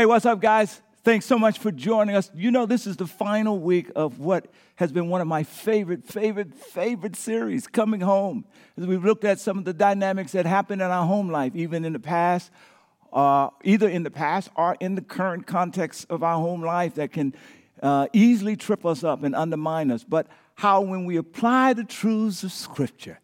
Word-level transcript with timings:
Hey, 0.00 0.06
what's 0.06 0.24
up, 0.24 0.40
guys? 0.40 0.80
Thanks 1.04 1.26
so 1.26 1.38
much 1.38 1.58
for 1.58 1.70
joining 1.70 2.16
us. 2.16 2.30
You 2.34 2.50
know, 2.50 2.64
this 2.64 2.86
is 2.86 2.96
the 2.96 3.06
final 3.06 3.58
week 3.58 3.90
of 3.94 4.18
what 4.18 4.46
has 4.76 4.92
been 4.92 5.10
one 5.10 5.20
of 5.20 5.26
my 5.26 5.42
favorite, 5.42 6.06
favorite, 6.06 6.54
favorite 6.54 7.16
series, 7.16 7.66
Coming 7.66 8.00
Home. 8.00 8.46
As 8.78 8.86
we've 8.86 9.04
looked 9.04 9.26
at 9.26 9.40
some 9.40 9.58
of 9.58 9.66
the 9.66 9.74
dynamics 9.74 10.32
that 10.32 10.46
happen 10.46 10.80
in 10.80 10.86
our 10.86 11.04
home 11.04 11.28
life, 11.28 11.54
even 11.54 11.84
in 11.84 11.92
the 11.92 12.00
past, 12.00 12.50
uh, 13.12 13.50
either 13.62 13.90
in 13.90 14.02
the 14.02 14.10
past 14.10 14.48
or 14.56 14.74
in 14.80 14.94
the 14.94 15.02
current 15.02 15.46
context 15.46 16.06
of 16.08 16.22
our 16.22 16.36
home 16.36 16.62
life, 16.62 16.94
that 16.94 17.12
can 17.12 17.34
uh, 17.82 18.06
easily 18.14 18.56
trip 18.56 18.86
us 18.86 19.04
up 19.04 19.22
and 19.22 19.34
undermine 19.34 19.90
us. 19.90 20.02
But 20.02 20.28
how, 20.54 20.80
when 20.80 21.04
we 21.04 21.18
apply 21.18 21.74
the 21.74 21.84
truths 21.84 22.42
of 22.42 22.52
Scripture, 22.52 23.20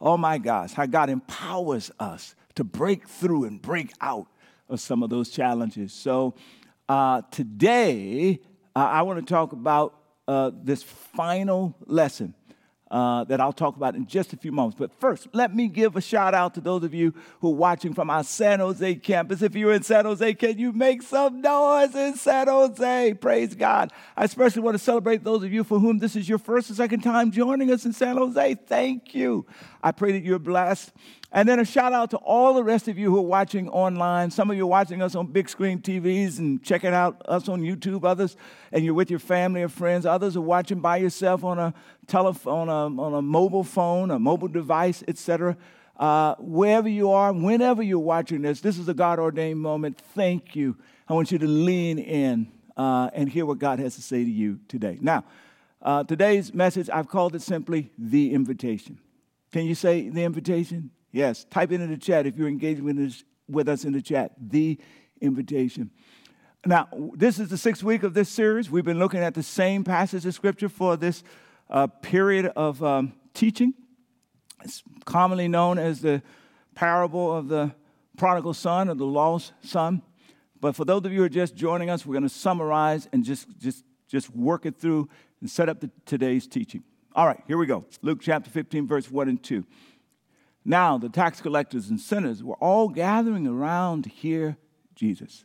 oh 0.00 0.16
my 0.16 0.38
gosh, 0.38 0.74
how 0.74 0.86
God 0.86 1.10
empowers 1.10 1.90
us 1.98 2.36
to 2.54 2.62
break 2.62 3.08
through 3.08 3.46
and 3.46 3.60
break 3.60 3.92
out 4.00 4.28
of 4.68 4.80
some 4.80 5.02
of 5.02 5.10
those 5.10 5.30
challenges. 5.30 5.92
So 5.92 6.34
uh, 6.88 7.22
today, 7.30 8.40
I 8.76 9.02
want 9.02 9.20
to 9.20 9.32
talk 9.32 9.52
about 9.52 9.94
uh, 10.26 10.50
this 10.54 10.82
final 10.82 11.76
lesson. 11.86 12.34
Uh, 12.90 13.24
that 13.24 13.40
I'll 13.40 13.52
talk 13.52 13.76
about 13.76 13.96
in 13.96 14.06
just 14.06 14.32
a 14.34 14.36
few 14.36 14.52
moments. 14.52 14.78
But 14.78 14.92
first, 15.00 15.26
let 15.32 15.52
me 15.52 15.66
give 15.66 15.96
a 15.96 16.00
shout 16.00 16.32
out 16.32 16.54
to 16.54 16.60
those 16.60 16.84
of 16.84 16.94
you 16.94 17.12
who 17.40 17.48
are 17.48 17.56
watching 17.56 17.92
from 17.92 18.08
our 18.08 18.22
San 18.22 18.60
Jose 18.60 18.94
campus. 18.96 19.42
If 19.42 19.56
you're 19.56 19.72
in 19.72 19.82
San 19.82 20.04
Jose, 20.04 20.34
can 20.34 20.58
you 20.58 20.70
make 20.70 21.02
some 21.02 21.40
noise 21.40 21.92
in 21.96 22.14
San 22.14 22.46
Jose? 22.46 23.14
Praise 23.14 23.56
God. 23.56 23.90
I 24.16 24.22
especially 24.22 24.62
want 24.62 24.76
to 24.76 24.78
celebrate 24.78 25.24
those 25.24 25.42
of 25.42 25.52
you 25.52 25.64
for 25.64 25.80
whom 25.80 25.98
this 25.98 26.14
is 26.14 26.28
your 26.28 26.38
first 26.38 26.70
or 26.70 26.74
second 26.74 27.00
time 27.00 27.32
joining 27.32 27.72
us 27.72 27.84
in 27.84 27.92
San 27.92 28.16
Jose. 28.16 28.54
Thank 28.66 29.12
you. 29.12 29.44
I 29.84 29.92
pray 29.92 30.12
that 30.12 30.22
you're 30.22 30.38
blessed. 30.38 30.92
And 31.30 31.46
then 31.46 31.60
a 31.60 31.64
shout 31.64 31.92
out 31.92 32.10
to 32.12 32.16
all 32.16 32.54
the 32.54 32.64
rest 32.64 32.88
of 32.88 32.96
you 32.96 33.10
who 33.10 33.18
are 33.18 33.20
watching 33.20 33.68
online. 33.68 34.30
Some 34.30 34.50
of 34.50 34.56
you 34.56 34.62
are 34.62 34.66
watching 34.66 35.02
us 35.02 35.14
on 35.14 35.26
big 35.26 35.46
screen 35.46 35.78
TVs 35.78 36.38
and 36.38 36.62
checking 36.62 36.94
out 36.94 37.20
us 37.26 37.50
on 37.50 37.60
YouTube. 37.60 38.02
Others, 38.02 38.36
and 38.72 38.82
you're 38.82 38.94
with 38.94 39.10
your 39.10 39.18
family 39.18 39.62
or 39.62 39.68
friends. 39.68 40.06
Others 40.06 40.38
are 40.38 40.40
watching 40.40 40.80
by 40.80 40.96
yourself 40.96 41.44
on 41.44 41.58
a 41.58 41.74
telephone, 42.06 42.70
on 42.70 42.98
a, 42.98 43.02
on 43.02 43.14
a 43.14 43.20
mobile 43.20 43.62
phone, 43.62 44.10
a 44.10 44.18
mobile 44.18 44.48
device, 44.48 45.04
etc. 45.06 45.54
Uh, 45.98 46.34
wherever 46.38 46.88
you 46.88 47.10
are, 47.10 47.34
whenever 47.34 47.82
you're 47.82 47.98
watching 47.98 48.40
this, 48.40 48.62
this 48.62 48.78
is 48.78 48.88
a 48.88 48.94
God 48.94 49.18
ordained 49.18 49.60
moment. 49.60 50.00
Thank 50.14 50.56
you. 50.56 50.78
I 51.06 51.12
want 51.12 51.30
you 51.30 51.36
to 51.36 51.46
lean 51.46 51.98
in 51.98 52.50
uh, 52.74 53.10
and 53.12 53.28
hear 53.28 53.44
what 53.44 53.58
God 53.58 53.80
has 53.80 53.96
to 53.96 54.02
say 54.02 54.24
to 54.24 54.30
you 54.30 54.60
today. 54.66 54.96
Now, 55.02 55.24
uh, 55.82 56.04
today's 56.04 56.54
message, 56.54 56.88
I've 56.88 57.08
called 57.08 57.34
it 57.34 57.42
simply 57.42 57.90
the 57.98 58.32
invitation. 58.32 58.98
Can 59.54 59.66
you 59.66 59.76
say 59.76 60.08
the 60.08 60.24
invitation? 60.24 60.90
Yes, 61.12 61.44
type 61.44 61.70
it 61.70 61.80
in 61.80 61.88
the 61.88 61.96
chat 61.96 62.26
if 62.26 62.36
you're 62.36 62.48
engaging 62.48 62.82
with 62.82 62.98
us, 62.98 63.22
with 63.48 63.68
us 63.68 63.84
in 63.84 63.92
the 63.92 64.02
chat. 64.02 64.32
The 64.36 64.80
invitation. 65.20 65.92
Now, 66.66 66.88
this 67.12 67.38
is 67.38 67.50
the 67.50 67.56
sixth 67.56 67.84
week 67.84 68.02
of 68.02 68.14
this 68.14 68.28
series. 68.28 68.68
We've 68.68 68.84
been 68.84 68.98
looking 68.98 69.20
at 69.20 69.34
the 69.34 69.44
same 69.44 69.84
passage 69.84 70.26
of 70.26 70.34
Scripture 70.34 70.68
for 70.68 70.96
this 70.96 71.22
uh, 71.70 71.86
period 71.86 72.46
of 72.56 72.82
um, 72.82 73.12
teaching. 73.32 73.74
It's 74.64 74.82
commonly 75.04 75.46
known 75.46 75.78
as 75.78 76.00
the 76.00 76.20
parable 76.74 77.32
of 77.32 77.46
the 77.46 77.76
prodigal 78.16 78.54
son 78.54 78.88
or 78.88 78.96
the 78.96 79.06
lost 79.06 79.52
son. 79.62 80.02
But 80.60 80.74
for 80.74 80.84
those 80.84 81.04
of 81.04 81.12
you 81.12 81.20
who 81.20 81.26
are 81.26 81.28
just 81.28 81.54
joining 81.54 81.90
us, 81.90 82.04
we're 82.04 82.14
going 82.14 82.24
to 82.24 82.28
summarize 82.28 83.08
and 83.12 83.22
just, 83.22 83.46
just, 83.60 83.84
just 84.08 84.34
work 84.34 84.66
it 84.66 84.80
through 84.80 85.08
and 85.40 85.48
set 85.48 85.68
up 85.68 85.78
the, 85.78 85.92
today's 86.06 86.48
teaching. 86.48 86.82
All 87.14 87.26
right, 87.26 87.40
here 87.46 87.56
we 87.56 87.66
go. 87.66 87.84
Luke 88.02 88.18
chapter 88.20 88.50
15, 88.50 88.86
verse 88.86 89.10
1 89.10 89.28
and 89.28 89.42
2. 89.42 89.64
Now, 90.64 90.98
the 90.98 91.08
tax 91.08 91.40
collectors 91.40 91.88
and 91.88 92.00
sinners 92.00 92.42
were 92.42 92.56
all 92.56 92.88
gathering 92.88 93.46
around 93.46 94.04
to 94.04 94.10
hear 94.10 94.56
Jesus. 94.94 95.44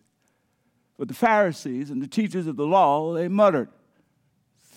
But 0.97 1.07
the 1.07 1.13
Pharisees 1.13 1.89
and 1.91 2.01
the 2.01 2.07
teachers 2.07 2.47
of 2.47 2.55
the 2.55 2.65
law, 2.65 3.13
they 3.13 3.27
muttered, 3.27 3.69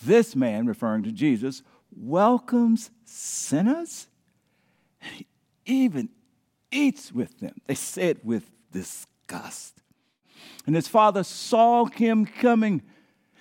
This 0.05 0.37
man, 0.37 0.67
referring 0.67 1.05
to 1.05 1.13
Jesus, 1.13 1.63
welcomes 1.97 2.91
sinners 3.05 4.09
and 5.01 5.15
he 5.15 5.27
even 5.67 6.09
eats 6.71 7.13
with 7.13 7.39
them. 7.41 7.55
They 7.67 7.75
said 7.75 8.19
with 8.23 8.51
disgust. 8.73 9.83
And 10.67 10.75
his 10.75 10.89
father 10.89 11.25
saw 11.25 11.87
him 11.87 12.25
coming 12.25 12.83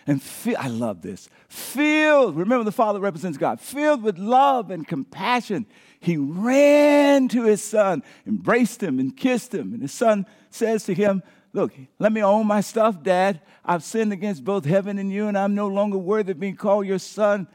and 0.08 0.22
I 0.58 0.68
love 0.68 1.02
this, 1.02 1.30
filled, 1.48 2.36
remember 2.36 2.64
the 2.64 2.72
Father 2.72 3.00
represents 3.00 3.38
God, 3.38 3.60
filled 3.60 4.02
with 4.02 4.18
love 4.18 4.72
and 4.72 4.88
compassion, 4.88 5.66
he 6.00 6.18
ran 6.18 7.28
to 7.30 7.44
his 7.44 7.64
son, 7.64 8.04
embraced 8.26 8.82
him, 8.82 9.00
and 9.00 9.16
kissed 9.16 9.54
him. 9.54 9.74
And 9.74 9.84
his 9.84 9.92
son 9.92 10.26
says 10.50 10.84
to 10.86 10.96
him, 10.96 11.22
Look, 11.54 11.74
let 12.00 12.12
me 12.12 12.24
own 12.24 12.48
my 12.48 12.62
stuff, 12.62 13.04
Dad. 13.04 13.42
I've 13.64 13.84
sinned 13.84 14.12
against 14.12 14.44
both 14.44 14.66
heaven 14.66 14.98
and 14.98 15.12
you, 15.12 15.28
and 15.28 15.38
I'm 15.38 15.54
no 15.54 15.68
longer 15.68 15.98
worthy 15.98 16.32
of 16.32 16.40
being 16.40 16.56
called 16.56 16.88
your 16.88 16.98
son. 16.98 17.48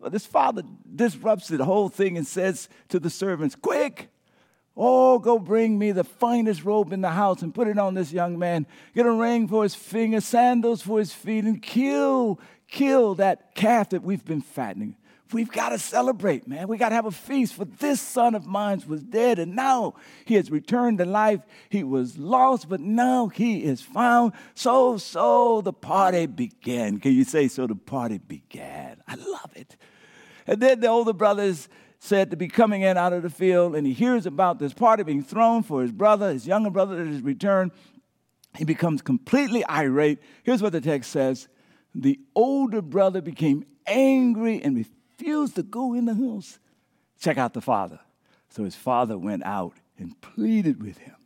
But 0.00 0.12
this 0.12 0.26
father 0.26 0.62
disrupts 0.94 1.48
the 1.48 1.64
whole 1.64 1.88
thing 1.88 2.16
and 2.16 2.26
says 2.26 2.68
to 2.90 3.00
the 3.00 3.10
servants, 3.10 3.56
Quick, 3.56 4.10
Oh, 4.80 5.18
go 5.18 5.40
bring 5.40 5.76
me 5.76 5.90
the 5.90 6.04
finest 6.04 6.64
robe 6.64 6.92
in 6.92 7.00
the 7.00 7.10
house 7.10 7.42
and 7.42 7.52
put 7.52 7.66
it 7.66 7.78
on 7.78 7.94
this 7.94 8.12
young 8.12 8.38
man. 8.38 8.64
Get 8.94 9.06
a 9.06 9.12
ring 9.12 9.48
for 9.48 9.64
his 9.64 9.74
finger, 9.74 10.20
sandals 10.20 10.82
for 10.82 11.00
his 11.00 11.12
feet, 11.12 11.42
and 11.42 11.60
kill, 11.60 12.38
kill 12.68 13.16
that 13.16 13.56
calf 13.56 13.88
that 13.90 14.04
we've 14.04 14.24
been 14.24 14.40
fattening. 14.40 14.94
We've 15.32 15.50
got 15.50 15.70
to 15.70 15.80
celebrate, 15.80 16.46
man. 16.46 16.68
We 16.68 16.78
got 16.78 16.90
to 16.90 16.94
have 16.94 17.06
a 17.06 17.10
feast, 17.10 17.54
for 17.54 17.64
this 17.64 18.00
son 18.00 18.36
of 18.36 18.46
mine 18.46 18.80
was 18.86 19.02
dead, 19.02 19.40
and 19.40 19.56
now 19.56 19.94
he 20.24 20.36
has 20.36 20.48
returned 20.48 20.98
to 20.98 21.04
life. 21.04 21.40
He 21.68 21.82
was 21.82 22.16
lost, 22.16 22.68
but 22.68 22.80
now 22.80 23.26
he 23.26 23.64
is 23.64 23.82
found. 23.82 24.32
So, 24.54 24.96
so 24.96 25.60
the 25.60 25.72
party 25.72 26.26
began. 26.26 26.98
Can 26.98 27.12
you 27.12 27.24
say, 27.24 27.48
so 27.48 27.66
the 27.66 27.74
party 27.74 28.18
began? 28.18 29.02
I 29.08 29.16
love 29.16 29.50
it. 29.56 29.76
And 30.46 30.62
then 30.62 30.80
the 30.80 30.86
older 30.86 31.12
brothers 31.12 31.68
said 31.98 32.30
to 32.30 32.36
be 32.36 32.48
coming 32.48 32.82
in 32.82 32.96
out 32.96 33.12
of 33.12 33.22
the 33.22 33.30
field, 33.30 33.74
and 33.74 33.86
he 33.86 33.92
hears 33.92 34.26
about 34.26 34.58
this 34.58 34.72
party 34.72 35.02
being 35.02 35.22
thrown 35.22 35.62
for 35.62 35.82
his 35.82 35.92
brother, 35.92 36.32
his 36.32 36.46
younger 36.46 36.70
brother, 36.70 36.96
that 36.96 37.06
has 37.06 37.22
returned. 37.22 37.72
He 38.56 38.64
becomes 38.64 39.02
completely 39.02 39.64
irate. 39.66 40.18
Here's 40.42 40.62
what 40.62 40.72
the 40.72 40.80
text 40.80 41.10
says 41.10 41.48
The 41.94 42.18
older 42.34 42.82
brother 42.82 43.20
became 43.20 43.64
angry 43.86 44.62
and 44.62 44.76
refused 44.76 45.56
to 45.56 45.62
go 45.62 45.94
in 45.94 46.04
the 46.04 46.14
house. 46.14 46.58
Check 47.20 47.38
out 47.38 47.54
the 47.54 47.60
father. 47.60 48.00
So 48.50 48.64
his 48.64 48.76
father 48.76 49.18
went 49.18 49.44
out 49.44 49.74
and 49.98 50.18
pleaded 50.20 50.82
with 50.82 50.98
him. 50.98 51.16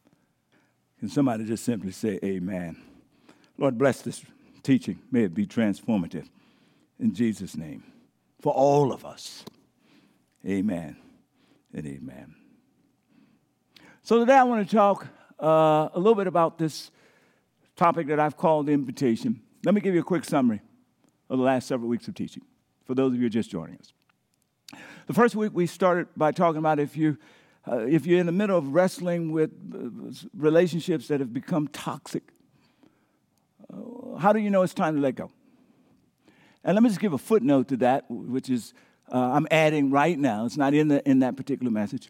Can 0.98 1.08
somebody 1.08 1.44
just 1.44 1.64
simply 1.64 1.92
say, 1.92 2.18
Amen? 2.24 2.80
Lord, 3.58 3.76
bless 3.76 4.02
this 4.02 4.22
teaching. 4.62 5.00
May 5.10 5.24
it 5.24 5.34
be 5.34 5.46
transformative. 5.46 6.28
In 6.98 7.14
Jesus' 7.14 7.56
name. 7.56 7.84
For 8.40 8.52
all 8.52 8.92
of 8.92 9.04
us. 9.04 9.44
Amen 10.46 10.96
and 11.72 11.86
amen. 11.86 12.34
So 14.02 14.18
today 14.18 14.34
I 14.34 14.42
want 14.42 14.68
to 14.68 14.76
talk 14.76 15.06
uh, 15.40 15.88
a 15.94 15.98
little 15.98 16.16
bit 16.16 16.26
about 16.26 16.58
this 16.58 16.90
topic 17.76 18.08
that 18.08 18.18
I've 18.18 18.36
called 18.36 18.66
the 18.66 18.72
invitation. 18.72 19.40
Let 19.64 19.72
me 19.72 19.80
give 19.80 19.94
you 19.94 20.00
a 20.00 20.04
quick 20.04 20.24
summary 20.24 20.60
of 21.30 21.38
the 21.38 21.44
last 21.44 21.68
several 21.68 21.88
weeks 21.88 22.08
of 22.08 22.16
teaching 22.16 22.42
for 22.84 22.96
those 22.96 23.14
of 23.14 23.20
you 23.20 23.30
just 23.30 23.50
joining 23.50 23.78
us. 23.78 23.92
The 25.06 25.14
first 25.14 25.36
week 25.36 25.52
we 25.54 25.66
started 25.68 26.08
by 26.16 26.32
talking 26.32 26.58
about 26.58 26.80
if 26.80 26.96
you 26.96 27.18
uh, 27.70 27.86
if 27.86 28.04
you're 28.04 28.18
in 28.18 28.26
the 28.26 28.32
middle 28.32 28.58
of 28.58 28.74
wrestling 28.74 29.30
with 29.30 29.52
uh, 29.72 30.26
relationships 30.36 31.06
that 31.06 31.20
have 31.20 31.32
become 31.32 31.68
toxic, 31.68 32.24
uh, 33.72 34.16
how 34.16 34.32
do 34.32 34.40
you 34.40 34.50
know 34.50 34.62
it's 34.62 34.74
time 34.74 34.96
to 34.96 35.00
let 35.00 35.14
go? 35.14 35.30
And 36.64 36.74
let 36.74 36.82
me 36.82 36.88
just 36.88 37.00
give 37.00 37.12
a 37.12 37.18
footnote 37.18 37.68
to 37.68 37.76
that, 37.76 38.06
which 38.08 38.50
is 38.50 38.74
uh, 39.12 39.32
I'm 39.34 39.46
adding 39.50 39.90
right 39.90 40.18
now. 40.18 40.46
It's 40.46 40.56
not 40.56 40.72
in, 40.72 40.88
the, 40.88 41.06
in 41.08 41.18
that 41.18 41.36
particular 41.36 41.70
message. 41.70 42.08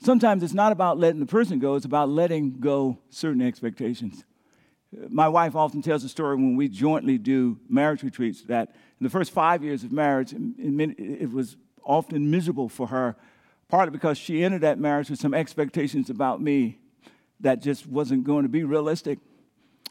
Sometimes 0.00 0.42
it's 0.42 0.54
not 0.54 0.72
about 0.72 0.98
letting 0.98 1.20
the 1.20 1.26
person 1.26 1.58
go, 1.58 1.76
it's 1.76 1.84
about 1.84 2.08
letting 2.08 2.58
go 2.58 2.98
certain 3.10 3.42
expectations. 3.42 4.24
My 5.08 5.28
wife 5.28 5.54
often 5.54 5.80
tells 5.80 6.04
a 6.04 6.08
story 6.08 6.36
when 6.36 6.56
we 6.56 6.68
jointly 6.68 7.18
do 7.18 7.58
marriage 7.68 8.02
retreats 8.02 8.42
that 8.44 8.74
in 9.00 9.04
the 9.04 9.10
first 9.10 9.30
five 9.30 9.62
years 9.62 9.84
of 9.84 9.92
marriage, 9.92 10.34
it 10.34 11.30
was 11.30 11.56
often 11.84 12.30
miserable 12.30 12.68
for 12.68 12.88
her, 12.88 13.16
partly 13.68 13.90
because 13.90 14.18
she 14.18 14.42
entered 14.42 14.62
that 14.62 14.78
marriage 14.78 15.08
with 15.08 15.20
some 15.20 15.34
expectations 15.34 16.10
about 16.10 16.40
me 16.40 16.78
that 17.40 17.62
just 17.62 17.86
wasn't 17.86 18.24
going 18.24 18.42
to 18.42 18.48
be 18.48 18.64
realistic. 18.64 19.18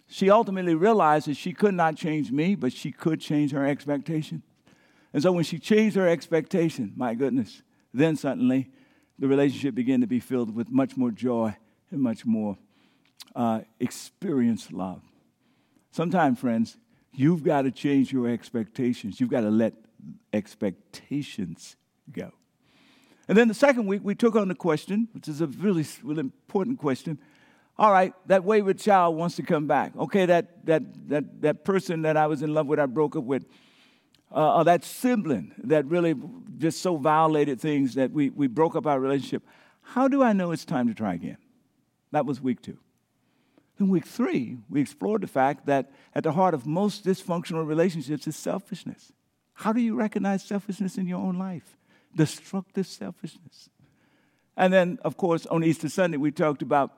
She 0.07 0.29
ultimately 0.29 0.75
realized 0.75 1.27
that 1.27 1.37
she 1.37 1.53
could 1.53 1.73
not 1.73 1.95
change 1.95 2.31
me, 2.31 2.55
but 2.55 2.73
she 2.73 2.91
could 2.91 3.21
change 3.21 3.51
her 3.51 3.65
expectation. 3.65 4.43
And 5.13 5.21
so 5.21 5.31
when 5.31 5.43
she 5.43 5.59
changed 5.59 5.95
her 5.95 6.07
expectation, 6.07 6.93
my 6.95 7.13
goodness, 7.13 7.61
then 7.93 8.15
suddenly 8.15 8.69
the 9.19 9.27
relationship 9.27 9.75
began 9.75 10.01
to 10.01 10.07
be 10.07 10.19
filled 10.19 10.55
with 10.55 10.69
much 10.69 10.97
more 10.97 11.11
joy 11.11 11.55
and 11.91 12.01
much 12.01 12.25
more 12.25 12.57
uh, 13.35 13.61
experienced 13.79 14.71
love. 14.71 15.01
Sometimes, 15.91 16.39
friends, 16.39 16.77
you've 17.13 17.43
got 17.43 17.63
to 17.63 17.71
change 17.71 18.11
your 18.11 18.29
expectations. 18.29 19.19
You've 19.19 19.29
got 19.29 19.41
to 19.41 19.49
let 19.49 19.73
expectations 20.33 21.75
go. 22.11 22.31
And 23.27 23.37
then 23.37 23.47
the 23.47 23.53
second 23.53 23.87
week, 23.87 24.01
we 24.03 24.15
took 24.15 24.35
on 24.35 24.47
the 24.47 24.55
question, 24.55 25.07
which 25.13 25.27
is 25.27 25.41
a 25.41 25.47
really, 25.47 25.85
really 26.03 26.21
important 26.21 26.79
question 26.79 27.19
All 27.77 27.91
right, 27.91 28.13
that 28.27 28.43
wayward 28.43 28.79
child 28.79 29.15
wants 29.15 29.35
to 29.35 29.43
come 29.43 29.67
back. 29.67 29.95
Okay, 29.95 30.25
that, 30.25 30.65
that, 30.65 31.09
that, 31.09 31.41
that 31.41 31.65
person 31.65 32.01
that 32.03 32.17
I 32.17 32.27
was 32.27 32.41
in 32.41 32.53
love 32.53 32.67
with, 32.67 32.79
I 32.79 32.85
broke 32.85 33.15
up 33.15 33.23
with, 33.23 33.45
uh, 34.33 34.57
or 34.57 34.63
that 34.63 34.83
sibling 34.83 35.53
that 35.63 35.85
really 35.85 36.15
just 36.57 36.81
so 36.81 36.95
violated 36.97 37.59
things 37.59 37.95
that 37.95 38.11
we, 38.11 38.29
we 38.29 38.47
broke 38.47 38.75
up 38.75 38.85
our 38.85 38.99
relationship. 38.99 39.43
How 39.81 40.07
do 40.07 40.23
I 40.23 40.33
know 40.33 40.51
it's 40.51 40.65
time 40.65 40.87
to 40.87 40.93
try 40.93 41.13
again? 41.13 41.37
That 42.11 42.25
was 42.25 42.41
week 42.41 42.61
two. 42.61 42.77
In 43.79 43.89
week 43.89 44.05
three, 44.05 44.57
we 44.69 44.79
explored 44.79 45.21
the 45.21 45.27
fact 45.27 45.65
that 45.65 45.91
at 46.13 46.23
the 46.23 46.33
heart 46.33 46.53
of 46.53 46.67
most 46.67 47.03
dysfunctional 47.03 47.65
relationships 47.65 48.27
is 48.27 48.35
selfishness. 48.35 49.11
How 49.53 49.73
do 49.73 49.81
you 49.81 49.95
recognize 49.95 50.43
selfishness 50.43 50.97
in 50.97 51.07
your 51.07 51.19
own 51.19 51.37
life? 51.39 51.77
Destructive 52.15 52.85
selfishness. 52.85 53.69
And 54.55 54.71
then, 54.71 54.99
of 55.03 55.17
course, 55.17 55.45
on 55.47 55.63
Easter 55.63 55.89
Sunday, 55.89 56.17
we 56.17 56.31
talked 56.31 56.61
about 56.61 56.91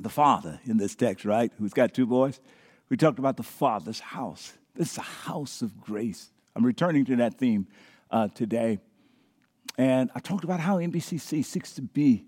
the 0.00 0.08
father 0.08 0.60
in 0.64 0.78
this 0.78 0.94
text, 0.94 1.24
right? 1.24 1.52
Who's 1.58 1.72
got 1.72 1.94
two 1.94 2.06
boys? 2.06 2.40
We 2.88 2.96
talked 2.96 3.18
about 3.18 3.36
the 3.36 3.42
father's 3.42 4.00
house. 4.00 4.54
This 4.74 4.92
is 4.92 4.98
a 4.98 5.02
house 5.02 5.62
of 5.62 5.80
grace. 5.80 6.30
I'm 6.54 6.64
returning 6.64 7.04
to 7.06 7.16
that 7.16 7.34
theme 7.34 7.66
uh, 8.10 8.28
today. 8.34 8.78
And 9.78 10.10
I 10.14 10.20
talked 10.20 10.44
about 10.44 10.60
how 10.60 10.78
NBCC 10.78 11.44
seeks 11.44 11.72
to 11.74 11.82
be 11.82 12.24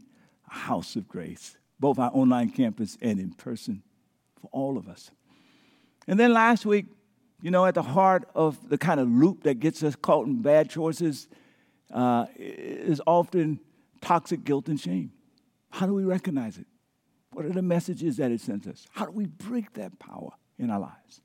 a 0.51 0.55
house 0.55 0.97
of 0.97 1.09
grace, 1.09 1.57
both 1.81 1.99
our 1.99 2.11
online 2.15 2.51
campus 2.51 2.97
and 3.01 3.19
in 3.19 3.33
person 3.33 3.83
for 4.41 4.49
all 4.53 4.79
of 4.79 4.89
us. 4.89 5.11
And 6.07 6.19
then 6.19 6.33
last 6.33 6.65
week, 6.67 6.87
you 7.41 7.51
know, 7.51 7.67
at 7.67 7.75
the 7.75 7.83
heart 7.83 8.29
of 8.35 8.69
the 8.69 8.79
kind 8.79 9.01
of 9.01 9.09
loop 9.09 9.43
that 9.43 9.55
gets 9.61 9.83
us 9.83 9.97
caught 9.97 10.27
in 10.27 10.43
bad 10.43 10.71
choices 10.71 11.29
uh, 11.93 12.27
is 12.37 13.01
often 13.07 13.61
toxic 14.01 14.45
guilt 14.45 14.69
and 14.69 14.81
shame. 14.81 15.13
How 15.71 15.87
do 15.87 15.95
we 15.95 16.05
recognize 16.05 16.59
it? 16.59 16.67
What 17.33 17.47
are 17.47 17.51
the 17.53 17.63
messages 17.63 18.19
that 18.19 18.31
it 18.31 18.41
sends 18.41 18.67
us? 18.67 18.87
How 18.93 19.07
do 19.07 19.13
we 19.13 19.27
break 19.27 19.73
that 19.75 19.99
power 19.99 20.31
in 20.59 20.71
our 20.71 20.81
lives? 20.81 21.21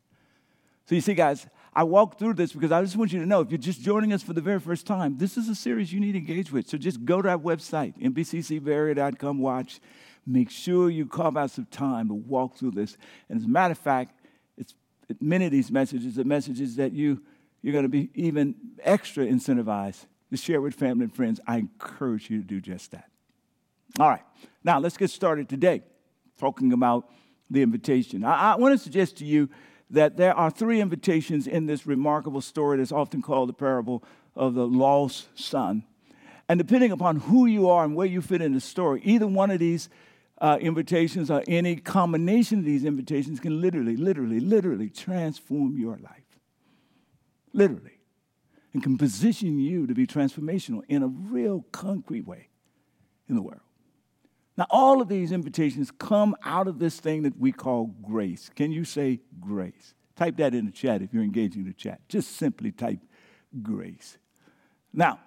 So, 0.85 0.95
you 0.95 1.01
see, 1.01 1.13
guys, 1.13 1.47
I 1.77 1.83
walk 1.83 2.17
through 2.17 2.33
this 2.33 2.53
because 2.53 2.71
I 2.71 2.81
just 2.81 2.95
want 2.95 3.13
you 3.13 3.19
to 3.19 3.25
know 3.27 3.41
if 3.41 3.51
you're 3.51 3.59
just 3.59 3.81
joining 3.81 4.11
us 4.11 4.23
for 4.23 4.33
the 4.33 4.41
very 4.41 4.59
first 4.59 4.87
time, 4.87 5.19
this 5.19 5.37
is 5.37 5.47
a 5.47 5.53
series 5.53 5.93
you 5.93 5.99
need 5.99 6.13
to 6.13 6.17
engage 6.17 6.51
with. 6.51 6.67
So, 6.67 6.75
just 6.75 7.05
go 7.05 7.21
to 7.21 7.29
our 7.29 7.37
website, 7.37 7.95
nbccbayarea.com, 8.01 9.37
watch. 9.37 9.79
Make 10.25 10.49
sure 10.49 10.89
you 10.89 11.05
carve 11.05 11.37
out 11.37 11.51
some 11.51 11.67
time 11.67 12.07
to 12.07 12.15
walk 12.15 12.55
through 12.55 12.71
this. 12.71 12.97
And 13.29 13.39
as 13.39 13.45
a 13.45 13.47
matter 13.47 13.73
of 13.73 13.77
fact, 13.77 14.19
it's 14.57 14.73
many 15.21 15.45
of 15.45 15.51
these 15.51 15.71
messages 15.71 16.17
are 16.17 16.23
messages 16.23 16.77
that 16.77 16.93
you, 16.93 17.21
you're 17.61 17.73
going 17.73 17.85
to 17.85 17.89
be 17.89 18.09
even 18.15 18.55
extra 18.83 19.27
incentivized 19.27 20.07
to 20.31 20.37
share 20.37 20.59
with 20.59 20.73
family 20.73 21.03
and 21.03 21.13
friends. 21.13 21.39
I 21.45 21.57
encourage 21.57 22.31
you 22.31 22.39
to 22.39 22.43
do 22.43 22.59
just 22.59 22.89
that. 22.89 23.07
All 23.99 24.09
right, 24.09 24.23
now 24.63 24.79
let's 24.79 24.97
get 24.97 25.11
started 25.11 25.47
today 25.47 25.83
talking 26.39 26.73
about 26.73 27.07
the 27.51 27.61
invitation. 27.61 28.23
I, 28.23 28.53
I 28.53 28.55
want 28.55 28.73
to 28.73 28.83
suggest 28.83 29.17
to 29.17 29.25
you 29.25 29.47
that 29.89 30.17
there 30.17 30.35
are 30.35 30.51
three 30.51 30.81
invitations 30.81 31.47
in 31.47 31.65
this 31.65 31.87
remarkable 31.87 32.41
story 32.41 32.77
that's 32.77 32.91
often 32.91 33.21
called 33.21 33.49
the 33.49 33.53
parable 33.53 34.03
of 34.35 34.53
the 34.53 34.67
lost 34.67 35.27
son. 35.35 35.83
And 36.49 36.57
depending 36.57 36.91
upon 36.91 37.17
who 37.17 37.45
you 37.45 37.69
are 37.69 37.83
and 37.83 37.95
where 37.95 38.07
you 38.07 38.21
fit 38.21 38.41
in 38.41 38.53
the 38.53 38.61
story, 38.61 39.01
either 39.03 39.27
one 39.27 39.51
of 39.51 39.59
these 39.59 39.89
uh, 40.39 40.57
invitations 40.61 41.31
or 41.31 41.43
any 41.47 41.75
combination 41.77 42.59
of 42.59 42.65
these 42.65 42.85
invitations 42.85 43.39
can 43.39 43.59
literally, 43.59 43.97
literally, 43.97 44.39
literally 44.39 44.89
transform 44.89 45.77
your 45.77 45.97
life. 45.97 46.39
Literally. 47.53 47.99
And 48.73 48.83
can 48.83 48.97
position 48.97 49.59
you 49.59 49.87
to 49.87 49.93
be 49.93 50.05
transformational 50.05 50.83
in 50.87 51.01
a 51.01 51.07
real 51.07 51.65
concrete 51.71 52.27
way 52.27 52.49
in 53.27 53.35
the 53.35 53.41
world. 53.41 53.61
Now, 54.57 54.65
all 54.71 55.01
of 55.01 55.07
these 55.07 55.31
invitations 55.31 55.91
come 55.91 56.35
out 56.43 56.67
of 56.67 56.79
this 56.79 56.99
thing 56.99 57.23
that 57.23 57.37
we 57.39 57.51
call 57.51 57.95
grace. 58.01 58.49
Can 58.55 58.71
you 58.71 58.85
say 58.85 59.21
grace? 59.39 59.93
Type 60.15 60.37
that 60.37 60.55
in 60.55 60.65
the 60.65 60.71
chat 60.71 61.03
if 61.03 61.13
you're 61.13 61.23
engaging 61.23 61.61
in 61.61 61.67
the 61.67 61.73
chat. 61.73 62.01
Just 62.09 62.37
simply 62.37 62.71
type 62.71 62.99
grace. 63.61 64.17
Now, 64.91 65.19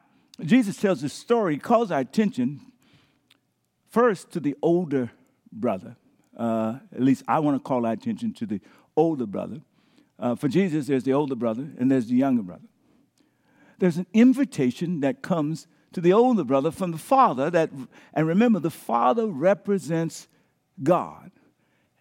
Jesus 0.43 0.77
tells 0.77 1.01
this 1.01 1.13
story, 1.13 1.59
calls 1.59 1.93
our 1.93 2.01
attention 2.01 2.61
first 3.89 4.33
to 4.33 4.41
the 4.41 4.57
older 4.63 5.13
brother. 5.53 5.97
Uh, 6.37 6.79
at 6.93 7.01
least 7.01 7.23
I 7.29 7.39
want 7.39 7.57
to 7.57 7.61
call 7.61 7.87
our 7.87 7.93
attention 7.93 8.33
to 8.35 8.47
the 8.47 8.61
older 8.97 9.27
brother. 9.27 9.61
Uh, 10.19 10.35
for 10.35 10.49
Jesus, 10.49 10.89
there's 10.89 11.05
the 11.05 11.13
older 11.13 11.37
brother 11.37 11.69
and 11.79 11.91
there's 11.91 12.09
the 12.09 12.17
younger 12.17 12.43
brother. 12.43 12.67
There's 13.79 13.97
an 13.97 14.07
invitation 14.13 15.01
that 15.01 15.23
comes 15.23 15.67
to 15.93 16.01
the 16.01 16.13
older 16.13 16.45
brother 16.45 16.71
from 16.71 16.93
the 16.93 16.99
father 16.99 17.51
that 17.51 17.71
and 18.15 18.27
remember 18.27 18.59
the 18.59 18.71
father 18.71 19.27
represents 19.27 20.29
god. 20.83 21.31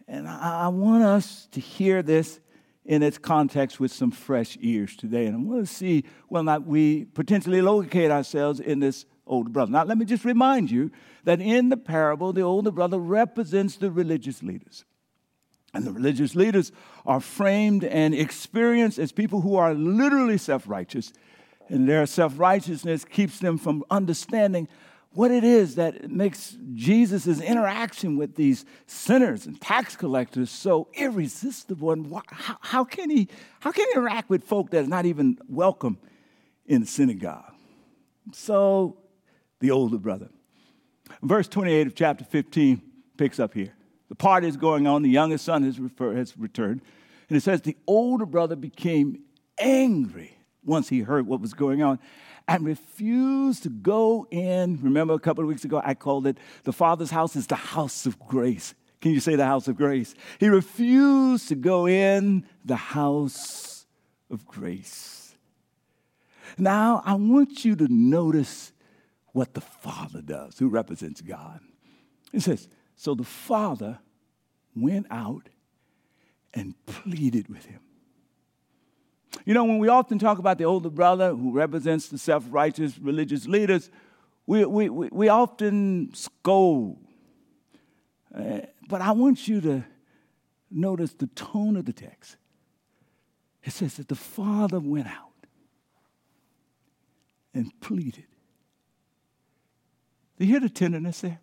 And 0.07 0.27
i, 0.27 0.65
I 0.65 0.67
want 0.67 1.03
us 1.03 1.47
to 1.51 1.59
hear 1.59 2.01
this 2.01 2.39
in 2.85 3.03
its 3.03 3.17
context 3.17 3.79
with 3.79 3.91
some 3.91 4.11
fresh 4.11 4.57
ears 4.61 4.95
today. 4.95 5.25
And 5.25 5.35
i 5.35 5.39
want 5.39 5.67
to 5.67 5.73
see 5.73 6.03
whether 6.27 6.41
or 6.41 6.45
not 6.45 6.65
we 6.65 7.05
potentially 7.05 7.61
locate 7.61 8.11
ourselves 8.11 8.59
in 8.59 8.79
this 8.79 9.05
older 9.25 9.49
brother. 9.49 9.71
Now 9.71 9.83
let 9.83 9.97
me 9.97 10.05
just 10.05 10.25
remind 10.25 10.71
you 10.71 10.91
that 11.23 11.39
in 11.39 11.69
the 11.69 11.77
parable 11.77 12.33
the 12.33 12.41
older 12.41 12.71
brother 12.71 12.97
represents 12.97 13.77
the 13.77 13.91
religious 13.91 14.43
leaders. 14.43 14.85
And 15.73 15.85
the 15.85 15.91
religious 15.91 16.35
leaders 16.35 16.71
are 17.05 17.19
framed 17.19 17.83
and 17.83 18.15
experienced 18.15 18.97
as 18.97 19.11
people 19.11 19.41
who 19.41 19.55
are 19.55 19.73
literally 19.75 20.37
self 20.37 20.67
righteous 20.67 21.13
and 21.69 21.87
their 21.87 22.05
self 22.05 22.37
righteousness 22.37 23.05
keeps 23.05 23.39
them 23.39 23.57
from 23.57 23.83
understanding 23.89 24.67
what 25.13 25.31
it 25.31 25.43
is 25.43 25.75
that 25.75 26.09
makes 26.09 26.55
Jesus' 26.73 27.39
interaction 27.39 28.17
with 28.17 28.35
these 28.35 28.65
sinners 28.85 29.45
and 29.47 29.59
tax 29.59 29.95
collectors 29.95 30.51
so 30.51 30.87
irresistible. 30.93 31.91
And 31.91 32.13
how, 32.27 32.57
how, 32.61 32.83
can 32.83 33.09
he, 33.09 33.27
how 33.59 33.71
can 33.71 33.85
he 33.85 33.91
interact 33.95 34.29
with 34.29 34.43
folk 34.43 34.69
that 34.71 34.83
is 34.83 34.87
not 34.87 35.05
even 35.05 35.39
welcome 35.47 35.97
in 36.65 36.81
the 36.81 36.87
synagogue? 36.87 37.53
So, 38.33 38.97
the 39.59 39.71
older 39.71 39.97
brother. 39.97 40.29
Verse 41.23 41.47
28 41.47 41.87
of 41.87 41.95
chapter 41.95 42.23
15 42.23 42.81
picks 43.17 43.39
up 43.39 43.53
here. 43.53 43.73
The 44.09 44.15
party 44.15 44.47
is 44.47 44.57
going 44.57 44.85
on, 44.87 45.01
the 45.01 45.09
youngest 45.09 45.45
son 45.45 45.63
has, 45.63 45.79
refer, 45.79 46.15
has 46.15 46.37
returned. 46.37 46.81
And 47.29 47.37
it 47.37 47.41
says, 47.41 47.61
The 47.61 47.77
older 47.87 48.25
brother 48.25 48.55
became 48.55 49.23
angry 49.57 50.38
once 50.63 50.89
he 50.89 51.01
heard 51.01 51.25
what 51.25 51.41
was 51.41 51.53
going 51.53 51.81
on 51.81 51.99
and 52.47 52.65
refused 52.65 53.63
to 53.63 53.69
go 53.69 54.27
in. 54.31 54.79
Remember 54.81 55.13
a 55.13 55.19
couple 55.19 55.43
of 55.43 55.47
weeks 55.47 55.63
ago, 55.63 55.81
I 55.83 55.93
called 55.93 56.27
it 56.27 56.37
the 56.63 56.73
Father's 56.73 57.11
house 57.11 57.35
is 57.35 57.47
the 57.47 57.55
house 57.55 58.05
of 58.05 58.19
grace. 58.19 58.73
Can 59.01 59.11
you 59.11 59.19
say 59.19 59.35
the 59.35 59.45
house 59.45 59.67
of 59.67 59.77
grace? 59.77 60.13
He 60.39 60.47
refused 60.47 61.47
to 61.49 61.55
go 61.55 61.87
in 61.87 62.45
the 62.65 62.75
house 62.75 63.85
of 64.29 64.45
grace. 64.45 65.35
Now, 66.57 67.01
I 67.05 67.13
want 67.13 67.63
you 67.63 67.75
to 67.77 67.87
notice 67.87 68.73
what 69.31 69.53
the 69.53 69.61
Father 69.61 70.21
does, 70.21 70.57
who 70.59 70.67
represents 70.67 71.21
God. 71.21 71.61
It 72.33 72.41
says, 72.41 72.67
So 72.95 73.15
the 73.15 73.23
Father 73.23 73.99
went 74.75 75.07
out 75.09 75.49
and 76.53 76.73
pleaded 76.85 77.47
with 77.47 77.65
him. 77.65 77.79
You 79.45 79.53
know, 79.53 79.63
when 79.63 79.79
we 79.79 79.87
often 79.87 80.19
talk 80.19 80.39
about 80.39 80.57
the 80.57 80.63
older 80.65 80.89
brother 80.89 81.35
who 81.35 81.51
represents 81.51 82.07
the 82.07 82.17
self 82.17 82.45
righteous 82.49 82.97
religious 82.97 83.47
leaders, 83.47 83.89
we, 84.45 84.65
we, 84.65 84.89
we, 84.89 85.09
we 85.11 85.29
often 85.29 86.09
scold. 86.13 86.97
Uh, 88.35 88.61
but 88.87 89.01
I 89.01 89.11
want 89.11 89.47
you 89.47 89.61
to 89.61 89.83
notice 90.71 91.13
the 91.13 91.27
tone 91.27 91.75
of 91.77 91.85
the 91.85 91.93
text. 91.93 92.37
It 93.63 93.71
says 93.71 93.95
that 93.95 94.07
the 94.07 94.15
father 94.15 94.79
went 94.79 95.07
out 95.07 95.45
and 97.53 97.71
pleaded. 97.81 98.25
Do 100.37 100.45
you 100.45 100.51
hear 100.51 100.59
the 100.59 100.69
tenderness 100.69 101.21
there? 101.21 101.39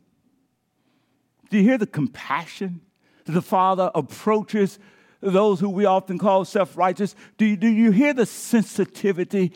Do 1.50 1.58
you 1.58 1.62
hear 1.62 1.78
the 1.78 1.86
compassion 1.86 2.80
that 3.24 3.32
the 3.32 3.42
father 3.42 3.90
approaches 3.94 4.78
those 5.20 5.60
who 5.60 5.70
we 5.70 5.84
often 5.84 6.18
call 6.18 6.44
self 6.44 6.76
righteous, 6.76 7.14
do 7.38 7.44
you, 7.44 7.56
do 7.56 7.68
you 7.68 7.90
hear 7.90 8.12
the 8.12 8.26
sensitivity 8.26 9.52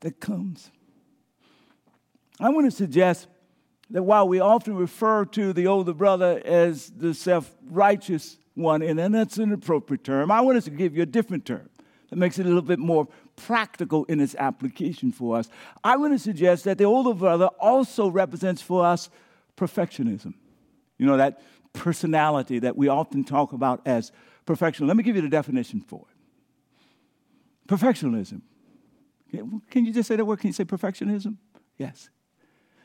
that 0.00 0.20
comes? 0.20 0.70
I 2.38 2.50
want 2.50 2.66
to 2.66 2.70
suggest 2.70 3.28
that 3.90 4.02
while 4.02 4.28
we 4.28 4.40
often 4.40 4.76
refer 4.76 5.24
to 5.26 5.52
the 5.52 5.66
older 5.66 5.94
brother 5.94 6.40
as 6.44 6.90
the 6.90 7.14
self 7.14 7.54
righteous 7.70 8.38
one, 8.54 8.82
and 8.82 9.14
that's 9.14 9.38
an 9.38 9.52
appropriate 9.52 10.04
term, 10.04 10.30
I 10.30 10.40
want 10.40 10.58
us 10.58 10.64
to 10.64 10.70
give 10.70 10.96
you 10.96 11.02
a 11.02 11.06
different 11.06 11.44
term 11.44 11.68
that 12.10 12.16
makes 12.16 12.38
it 12.38 12.46
a 12.46 12.48
little 12.48 12.62
bit 12.62 12.78
more 12.78 13.08
practical 13.36 14.04
in 14.04 14.20
its 14.20 14.34
application 14.36 15.12
for 15.12 15.36
us. 15.36 15.48
I 15.84 15.96
want 15.96 16.14
to 16.14 16.18
suggest 16.18 16.64
that 16.64 16.78
the 16.78 16.84
older 16.84 17.14
brother 17.14 17.46
also 17.46 18.08
represents 18.08 18.62
for 18.62 18.84
us 18.84 19.10
perfectionism. 19.56 20.34
You 20.98 21.06
know, 21.06 21.16
that 21.16 21.42
personality 21.72 22.58
that 22.60 22.76
we 22.76 22.88
often 22.88 23.24
talk 23.24 23.52
about 23.52 23.82
as 23.86 24.12
perfection. 24.46 24.86
Let 24.86 24.96
me 24.96 25.02
give 25.02 25.16
you 25.16 25.22
the 25.22 25.28
definition 25.28 25.80
for 25.80 26.06
it. 26.10 26.16
Perfectionism. 27.68 28.42
Can 29.70 29.84
you 29.84 29.92
just 29.92 30.08
say 30.08 30.16
that 30.16 30.24
word? 30.24 30.38
Can 30.38 30.48
you 30.48 30.54
say 30.54 30.64
perfectionism? 30.64 31.36
Yes. 31.76 32.08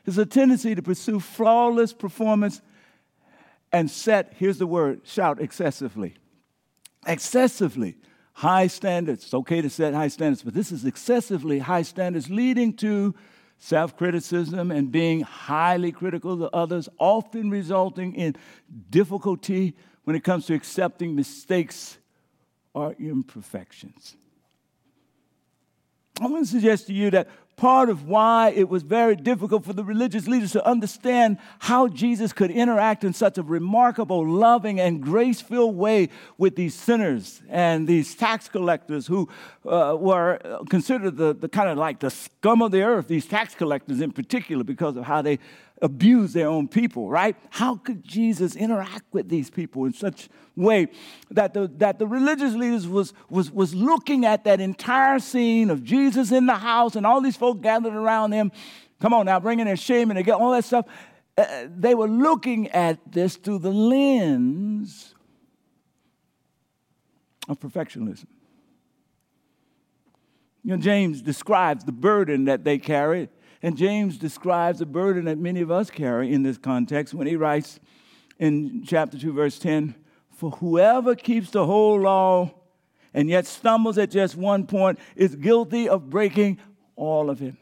It's 0.04 0.18
a 0.18 0.26
tendency 0.26 0.74
to 0.74 0.82
pursue 0.82 1.20
flawless 1.20 1.92
performance 1.92 2.60
and 3.72 3.90
set, 3.90 4.34
here's 4.36 4.58
the 4.58 4.66
word, 4.66 5.00
shout 5.04 5.40
excessively. 5.40 6.16
Excessively 7.06 7.96
high 8.34 8.66
standards. 8.66 9.24
It's 9.24 9.34
okay 9.34 9.62
to 9.62 9.70
set 9.70 9.94
high 9.94 10.08
standards, 10.08 10.42
but 10.42 10.54
this 10.54 10.72
is 10.72 10.84
excessively 10.84 11.58
high 11.60 11.82
standards, 11.82 12.28
leading 12.28 12.74
to 12.78 13.14
self 13.58 13.96
criticism 13.96 14.70
and 14.70 14.90
being 14.90 15.20
highly 15.20 15.92
critical 15.92 16.32
of 16.32 16.50
others, 16.52 16.88
often 16.98 17.50
resulting 17.50 18.14
in 18.14 18.36
difficulty 18.90 19.76
when 20.04 20.16
it 20.16 20.24
comes 20.24 20.46
to 20.46 20.54
accepting 20.54 21.14
mistakes 21.14 21.98
or 22.74 22.94
imperfections. 22.98 24.16
I 26.20 26.26
want 26.26 26.44
to 26.44 26.50
suggest 26.50 26.86
to 26.88 26.92
you 26.92 27.10
that 27.10 27.28
part 27.56 27.88
of 27.88 28.08
why 28.08 28.50
it 28.56 28.68
was 28.68 28.82
very 28.82 29.14
difficult 29.14 29.64
for 29.64 29.72
the 29.72 29.84
religious 29.84 30.26
leaders 30.26 30.52
to 30.52 30.66
understand 30.66 31.38
how 31.60 31.86
Jesus 31.86 32.32
could 32.32 32.50
interact 32.50 33.04
in 33.04 33.12
such 33.12 33.38
a 33.38 33.42
remarkable, 33.42 34.26
loving, 34.26 34.80
and 34.80 35.00
grace 35.00 35.40
filled 35.40 35.76
way 35.76 36.08
with 36.38 36.56
these 36.56 36.74
sinners 36.74 37.42
and 37.48 37.86
these 37.86 38.14
tax 38.14 38.48
collectors 38.48 39.06
who 39.06 39.28
uh, 39.66 39.96
were 39.98 40.38
considered 40.70 41.16
the, 41.16 41.34
the 41.34 41.48
kind 41.48 41.68
of 41.68 41.78
like 41.78 42.00
the 42.00 42.10
scum 42.10 42.62
of 42.62 42.72
the 42.72 42.82
earth, 42.82 43.06
these 43.06 43.26
tax 43.26 43.54
collectors 43.54 44.00
in 44.00 44.12
particular, 44.12 44.64
because 44.64 44.96
of 44.96 45.04
how 45.04 45.22
they 45.22 45.38
abuse 45.82 46.32
their 46.32 46.48
own 46.48 46.68
people, 46.68 47.10
right? 47.10 47.36
How 47.50 47.76
could 47.76 48.04
Jesus 48.04 48.54
interact 48.54 49.04
with 49.10 49.28
these 49.28 49.50
people 49.50 49.84
in 49.84 49.92
such 49.92 50.28
way 50.54 50.86
that 51.30 51.52
the, 51.52 51.70
that 51.78 51.98
the 51.98 52.06
religious 52.06 52.54
leaders 52.54 52.86
was, 52.86 53.12
was, 53.28 53.50
was 53.50 53.74
looking 53.74 54.24
at 54.24 54.44
that 54.44 54.60
entire 54.60 55.18
scene 55.18 55.70
of 55.70 55.82
Jesus 55.82 56.30
in 56.30 56.46
the 56.46 56.54
house 56.54 56.94
and 56.94 57.04
all 57.04 57.20
these 57.20 57.36
folk 57.36 57.60
gathered 57.60 57.94
around 57.94 58.30
him, 58.30 58.52
come 59.00 59.12
on 59.12 59.26
now, 59.26 59.40
bringing 59.40 59.66
their 59.66 59.76
shame 59.76 60.10
and 60.10 60.24
get 60.24 60.34
all 60.34 60.52
that 60.52 60.64
stuff. 60.64 60.86
Uh, 61.36 61.66
they 61.76 61.96
were 61.96 62.08
looking 62.08 62.68
at 62.68 63.00
this 63.10 63.36
through 63.36 63.58
the 63.58 63.72
lens 63.72 65.14
of 67.48 67.58
perfectionism. 67.58 68.26
You 70.62 70.76
know, 70.76 70.76
James 70.76 71.22
describes 71.22 71.84
the 71.84 71.92
burden 71.92 72.44
that 72.44 72.62
they 72.62 72.78
carried 72.78 73.30
and 73.62 73.76
James 73.76 74.18
describes 74.18 74.80
the 74.80 74.86
burden 74.86 75.26
that 75.26 75.38
many 75.38 75.60
of 75.60 75.70
us 75.70 75.88
carry 75.88 76.32
in 76.32 76.42
this 76.42 76.58
context 76.58 77.14
when 77.14 77.26
he 77.26 77.36
writes 77.36 77.78
in 78.38 78.82
chapter 78.84 79.16
2, 79.16 79.32
verse 79.32 79.58
10 79.58 79.94
For 80.36 80.50
whoever 80.50 81.14
keeps 81.14 81.50
the 81.50 81.64
whole 81.64 82.00
law 82.00 82.50
and 83.14 83.28
yet 83.28 83.46
stumbles 83.46 83.98
at 83.98 84.10
just 84.10 84.36
one 84.36 84.66
point 84.66 84.98
is 85.14 85.36
guilty 85.36 85.88
of 85.88 86.10
breaking 86.10 86.58
all 86.96 87.30
of 87.30 87.40
it. 87.40 87.54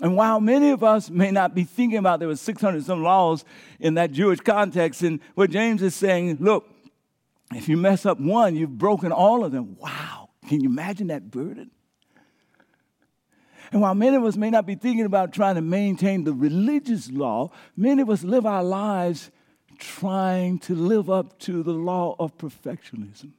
And 0.00 0.16
while 0.16 0.40
many 0.40 0.70
of 0.70 0.82
us 0.82 1.10
may 1.10 1.30
not 1.30 1.54
be 1.54 1.64
thinking 1.64 1.98
about 1.98 2.18
there 2.20 2.28
were 2.28 2.36
600 2.36 2.84
some 2.84 3.02
laws 3.02 3.44
in 3.78 3.94
that 3.94 4.12
Jewish 4.12 4.40
context, 4.40 5.02
and 5.02 5.20
what 5.34 5.50
James 5.50 5.82
is 5.82 5.94
saying, 5.94 6.38
look, 6.40 6.68
if 7.54 7.68
you 7.68 7.76
mess 7.76 8.06
up 8.06 8.18
one, 8.18 8.56
you've 8.56 8.78
broken 8.78 9.12
all 9.12 9.44
of 9.44 9.52
them. 9.52 9.76
Wow. 9.78 10.30
Can 10.48 10.60
you 10.60 10.68
imagine 10.68 11.08
that 11.08 11.30
burden? 11.30 11.70
And 13.72 13.80
while 13.80 13.94
many 13.94 14.16
of 14.16 14.24
us 14.24 14.36
may 14.36 14.50
not 14.50 14.66
be 14.66 14.74
thinking 14.74 15.06
about 15.06 15.32
trying 15.32 15.54
to 15.54 15.62
maintain 15.62 16.24
the 16.24 16.34
religious 16.34 17.10
law, 17.10 17.50
many 17.74 18.02
of 18.02 18.10
us 18.10 18.22
live 18.22 18.44
our 18.44 18.62
lives 18.62 19.30
trying 19.78 20.58
to 20.60 20.74
live 20.74 21.10
up 21.10 21.38
to 21.40 21.62
the 21.62 21.72
law 21.72 22.14
of 22.18 22.36
perfectionism. 22.36 23.32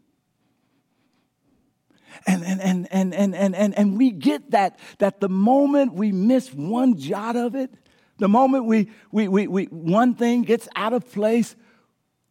And, 2.25 2.44
and, 2.44 2.62
and, 2.62 2.88
and, 2.92 3.13
and, 3.13 3.36
and, 3.36 3.56
and, 3.56 3.78
and 3.78 3.98
we 3.98 4.12
get 4.12 4.52
that, 4.52 4.80
that 4.98 5.20
the 5.20 5.30
moment 5.30 5.94
we 5.94 6.12
miss 6.12 6.52
one 6.54 6.98
jot 6.98 7.36
of 7.36 7.56
it, 7.56 7.72
the 8.18 8.28
moment 8.28 8.66
we, 8.66 8.90
we, 9.12 9.28
we, 9.28 9.48
we, 9.48 9.66
one 9.66 10.16
thing 10.16 10.44
gets 10.44 10.68
out 10.75 10.94
of 10.94 11.12
place, 11.12 11.56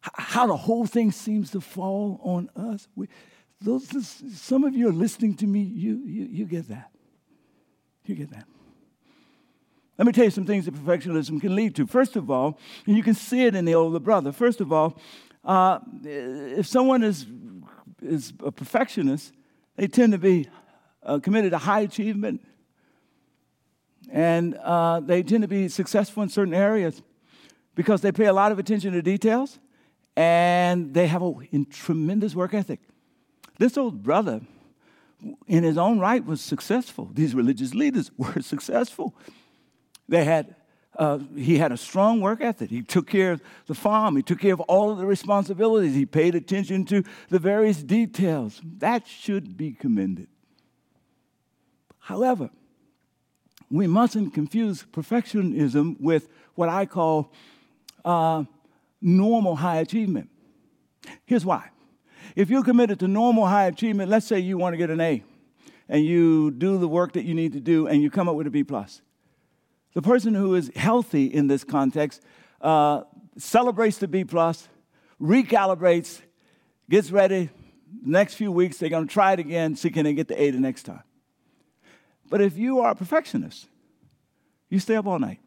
how 0.00 0.47
the 0.47 0.56
whole 0.56 0.87
thing 0.87 1.12
seems 1.12 1.52
to 1.52 1.61
fall 1.61 2.21
on 2.23 2.50
us. 2.56 2.88
We, 2.97 3.09
those, 3.61 3.88
some 4.35 4.64
of 4.64 4.75
you 4.75 4.88
are 4.88 4.92
listening 4.92 5.37
to 5.37 5.47
me, 5.47 5.61
you, 5.62 6.02
you, 6.04 6.25
you 6.30 6.44
get 6.47 6.68
that. 6.68 6.91
You 8.04 8.14
get 8.14 8.30
that? 8.30 8.47
Let 9.99 10.06
me 10.06 10.12
tell 10.12 10.25
you 10.25 10.30
some 10.30 10.47
things 10.47 10.64
that 10.64 10.75
perfectionism 10.75 11.40
can 11.40 11.54
lead 11.54 11.76
to. 11.76 11.87
First 11.87 12.16
of 12.16 12.30
all, 12.30 12.59
and 12.87 12.97
you 12.97 13.02
can 13.02 13.14
see 13.14 13.44
it 13.44 13.54
in 13.54 13.64
the 13.64 13.75
older 13.75 14.00
brother. 14.00 14.32
First 14.32 14.61
of 14.61 14.73
all, 14.73 14.99
uh, 15.44 15.78
if 16.04 16.66
someone 16.66 17.02
is, 17.02 17.26
is 18.00 18.32
a 18.44 18.50
perfectionist, 18.50 19.32
they 19.76 19.87
tend 19.87 20.12
to 20.12 20.18
be 20.18 20.49
uh, 21.02 21.18
committed 21.18 21.52
to 21.52 21.59
high 21.59 21.80
achievement 21.80 22.40
and 24.11 24.54
uh, 24.56 25.00
they 25.00 25.23
tend 25.23 25.42
to 25.42 25.49
be 25.49 25.68
successful 25.68 26.23
in 26.23 26.28
certain 26.28 26.54
areas 26.54 27.02
because 27.75 28.00
they 28.00 28.12
pay 28.12 28.26
a 28.26 28.32
lot 28.32 28.52
of 28.52 28.59
attention 28.59 28.92
to 28.92 29.02
details 29.02 29.59
and 30.16 30.92
they 30.92 31.06
have 31.06 31.23
a 31.23 31.35
tremendous 31.71 32.35
work 32.35 32.54
ethic. 32.54 32.80
This 33.59 33.76
old 33.76 34.02
brother 34.02 34.40
in 35.46 35.62
his 35.64 35.78
own 35.78 35.98
right 35.98 36.24
was 36.24 36.40
successful. 36.40 37.10
These 37.12 37.34
religious 37.34 37.74
leaders 37.74 38.10
were 38.16 38.40
successful. 38.40 39.14
They 40.08 40.24
had, 40.24 40.54
uh, 40.98 41.18
he 41.36 41.58
had 41.58 41.72
a 41.72 41.76
strong 41.76 42.20
work 42.20 42.40
ethic. 42.40 42.70
He 42.70 42.82
took 42.82 43.06
care 43.06 43.32
of 43.32 43.42
the 43.66 43.74
farm. 43.74 44.16
He 44.16 44.22
took 44.22 44.40
care 44.40 44.52
of 44.52 44.60
all 44.60 44.90
of 44.90 44.98
the 44.98 45.06
responsibilities. 45.06 45.94
He 45.94 46.06
paid 46.06 46.34
attention 46.34 46.84
to 46.86 47.04
the 47.28 47.38
various 47.38 47.82
details. 47.82 48.60
That 48.78 49.06
should 49.06 49.56
be 49.56 49.72
commended. 49.72 50.28
However, 51.98 52.50
we 53.70 53.86
mustn't 53.86 54.34
confuse 54.34 54.84
perfectionism 54.92 55.98
with 56.00 56.28
what 56.54 56.68
I 56.68 56.84
call 56.84 57.32
uh, 58.04 58.44
normal 59.00 59.56
high 59.56 59.78
achievement. 59.78 60.28
Here's 61.24 61.44
why 61.44 61.70
if 62.34 62.50
you're 62.50 62.62
committed 62.62 63.00
to 63.00 63.08
normal 63.08 63.46
high 63.46 63.66
achievement, 63.66 64.10
let's 64.10 64.26
say 64.26 64.38
you 64.38 64.58
want 64.58 64.72
to 64.72 64.76
get 64.76 64.90
an 64.90 65.00
A 65.00 65.22
and 65.88 66.04
you 66.04 66.50
do 66.50 66.78
the 66.78 66.88
work 66.88 67.12
that 67.12 67.24
you 67.24 67.34
need 67.34 67.52
to 67.52 67.60
do 67.60 67.86
and 67.86 68.02
you 68.02 68.10
come 68.10 68.28
up 68.28 68.34
with 68.34 68.46
a 68.46 68.50
B 68.50 68.64
plus. 68.64 69.02
The 69.94 70.02
person 70.02 70.34
who 70.34 70.54
is 70.54 70.70
healthy 70.74 71.26
in 71.26 71.48
this 71.48 71.64
context 71.64 72.22
uh, 72.60 73.02
celebrates 73.36 73.98
the 73.98 74.08
B 74.08 74.24
plus, 74.24 74.68
recalibrates, 75.20 76.22
gets 76.88 77.10
ready. 77.10 77.50
next 78.04 78.34
few 78.34 78.50
weeks, 78.50 78.78
they're 78.78 78.88
going 78.88 79.06
to 79.06 79.12
try 79.12 79.32
it 79.32 79.38
again, 79.38 79.76
see 79.76 79.90
can 79.90 80.04
they 80.04 80.14
get 80.14 80.28
the 80.28 80.40
A 80.40 80.50
the 80.50 80.60
next 80.60 80.84
time. 80.84 81.02
But 82.30 82.40
if 82.40 82.56
you 82.56 82.80
are 82.80 82.92
a 82.92 82.94
perfectionist, 82.94 83.66
you 84.70 84.78
stay 84.78 84.96
up 84.96 85.06
all 85.06 85.18
night. 85.18 85.40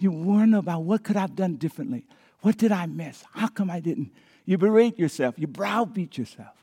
You 0.00 0.10
wonder 0.10 0.58
about 0.58 0.82
what 0.82 1.04
could 1.04 1.16
I 1.16 1.20
have 1.20 1.36
done 1.36 1.56
differently? 1.56 2.04
What 2.40 2.56
did 2.56 2.72
I 2.72 2.86
miss? 2.86 3.24
How 3.32 3.48
come 3.48 3.70
I 3.70 3.80
didn't? 3.80 4.12
You 4.48 4.56
berate 4.56 4.98
yourself, 4.98 5.34
you 5.36 5.46
browbeat 5.46 6.16
yourself. 6.16 6.54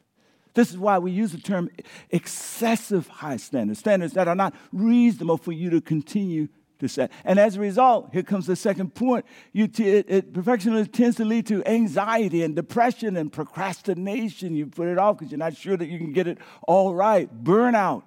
This 0.55 0.71
is 0.71 0.77
why 0.79 0.97
we 0.97 1.11
use 1.11 1.33
the 1.33 1.37
term 1.37 1.69
excessive 2.09 3.07
high 3.07 3.37
standards, 3.37 3.77
standards 3.77 4.13
that 4.13 4.27
are 4.27 4.33
not 4.33 4.55
reasonable 4.73 5.37
for 5.37 5.51
you 5.51 5.69
to 5.69 5.81
continue 5.81 6.47
to 6.79 6.87
set. 6.89 7.11
And 7.23 7.37
as 7.37 7.57
a 7.57 7.59
result, 7.59 8.09
here 8.11 8.23
comes 8.23 8.47
the 8.47 8.55
second 8.55 8.95
point. 8.95 9.23
You 9.53 9.67
t- 9.67 9.87
it, 9.87 10.05
it, 10.09 10.33
perfectionism 10.33 10.91
tends 10.91 11.17
to 11.17 11.25
lead 11.25 11.45
to 11.45 11.63
anxiety 11.67 12.41
and 12.41 12.55
depression 12.55 13.17
and 13.17 13.31
procrastination. 13.31 14.55
You 14.55 14.65
put 14.65 14.87
it 14.87 14.97
off 14.97 15.19
because 15.19 15.31
you're 15.31 15.37
not 15.37 15.55
sure 15.55 15.77
that 15.77 15.87
you 15.87 15.99
can 15.99 16.11
get 16.11 16.25
it 16.25 16.39
all 16.67 16.95
right. 16.95 17.29
Burnout, 17.43 18.01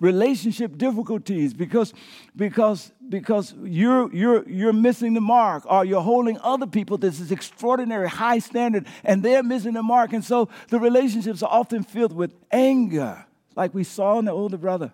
relationship 0.00 0.76
difficulties 0.78 1.54
because, 1.54 1.92
because, 2.34 2.90
because 3.08 3.54
you're, 3.62 4.12
you're, 4.14 4.48
you're 4.48 4.72
missing 4.72 5.14
the 5.14 5.20
mark 5.20 5.64
or 5.66 5.84
you're 5.84 6.00
holding 6.00 6.38
other 6.42 6.66
people 6.66 6.98
to 6.98 7.10
this 7.10 7.30
extraordinary 7.30 8.08
high 8.08 8.38
standard 8.38 8.86
and 9.04 9.22
they're 9.22 9.42
missing 9.42 9.74
the 9.74 9.82
mark. 9.82 10.12
And 10.12 10.24
so 10.24 10.48
the 10.68 10.80
relationships 10.80 11.42
are 11.42 11.50
often 11.50 11.84
filled 11.84 12.14
with 12.14 12.34
anger, 12.50 13.26
like 13.54 13.74
we 13.74 13.84
saw 13.84 14.18
in 14.18 14.24
the 14.24 14.32
older 14.32 14.56
brother, 14.56 14.92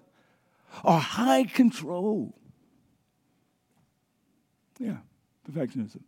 or 0.82 0.98
high 0.98 1.44
control. 1.44 2.34
Yeah, 4.78 4.98
perfectionism. 5.50 6.00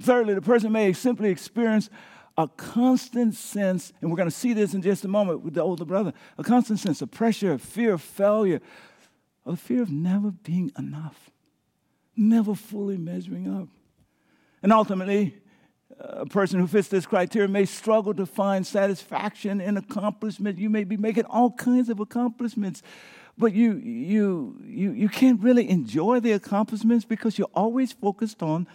Thirdly, 0.00 0.34
the 0.34 0.42
person 0.42 0.72
may 0.72 0.92
simply 0.92 1.30
experience 1.30 1.90
a 2.36 2.48
constant 2.48 3.34
sense, 3.34 3.92
and 4.00 4.10
we're 4.10 4.16
going 4.16 4.28
to 4.28 4.34
see 4.34 4.52
this 4.52 4.74
in 4.74 4.82
just 4.82 5.04
a 5.04 5.08
moment 5.08 5.40
with 5.40 5.54
the 5.54 5.62
older 5.62 5.84
brother, 5.84 6.12
a 6.36 6.44
constant 6.44 6.78
sense 6.78 7.00
of 7.00 7.10
pressure, 7.10 7.56
fear 7.56 7.94
of 7.94 8.02
failure, 8.02 8.60
the 9.46 9.56
fear 9.56 9.82
of 9.82 9.90
never 9.90 10.30
being 10.30 10.70
enough, 10.78 11.30
never 12.16 12.54
fully 12.54 12.98
measuring 12.98 13.48
up. 13.48 13.68
And 14.62 14.72
ultimately, 14.72 15.38
a 15.98 16.26
person 16.26 16.60
who 16.60 16.66
fits 16.66 16.88
this 16.88 17.06
criteria 17.06 17.48
may 17.48 17.64
struggle 17.64 18.12
to 18.14 18.26
find 18.26 18.66
satisfaction 18.66 19.60
in 19.60 19.76
accomplishment. 19.76 20.58
You 20.58 20.68
may 20.68 20.84
be 20.84 20.96
making 20.96 21.24
all 21.24 21.52
kinds 21.52 21.88
of 21.88 22.00
accomplishments, 22.00 22.82
but 23.38 23.54
you, 23.54 23.76
you, 23.76 24.60
you, 24.64 24.92
you 24.92 25.08
can't 25.08 25.40
really 25.40 25.68
enjoy 25.70 26.20
the 26.20 26.32
accomplishments 26.32 27.04
because 27.06 27.38
you're 27.38 27.48
always 27.54 27.92
focused 27.92 28.42
on 28.42 28.66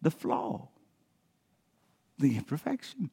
the 0.00 0.10
flaw 0.10 0.68
the 2.20 2.36
imperfection. 2.36 3.10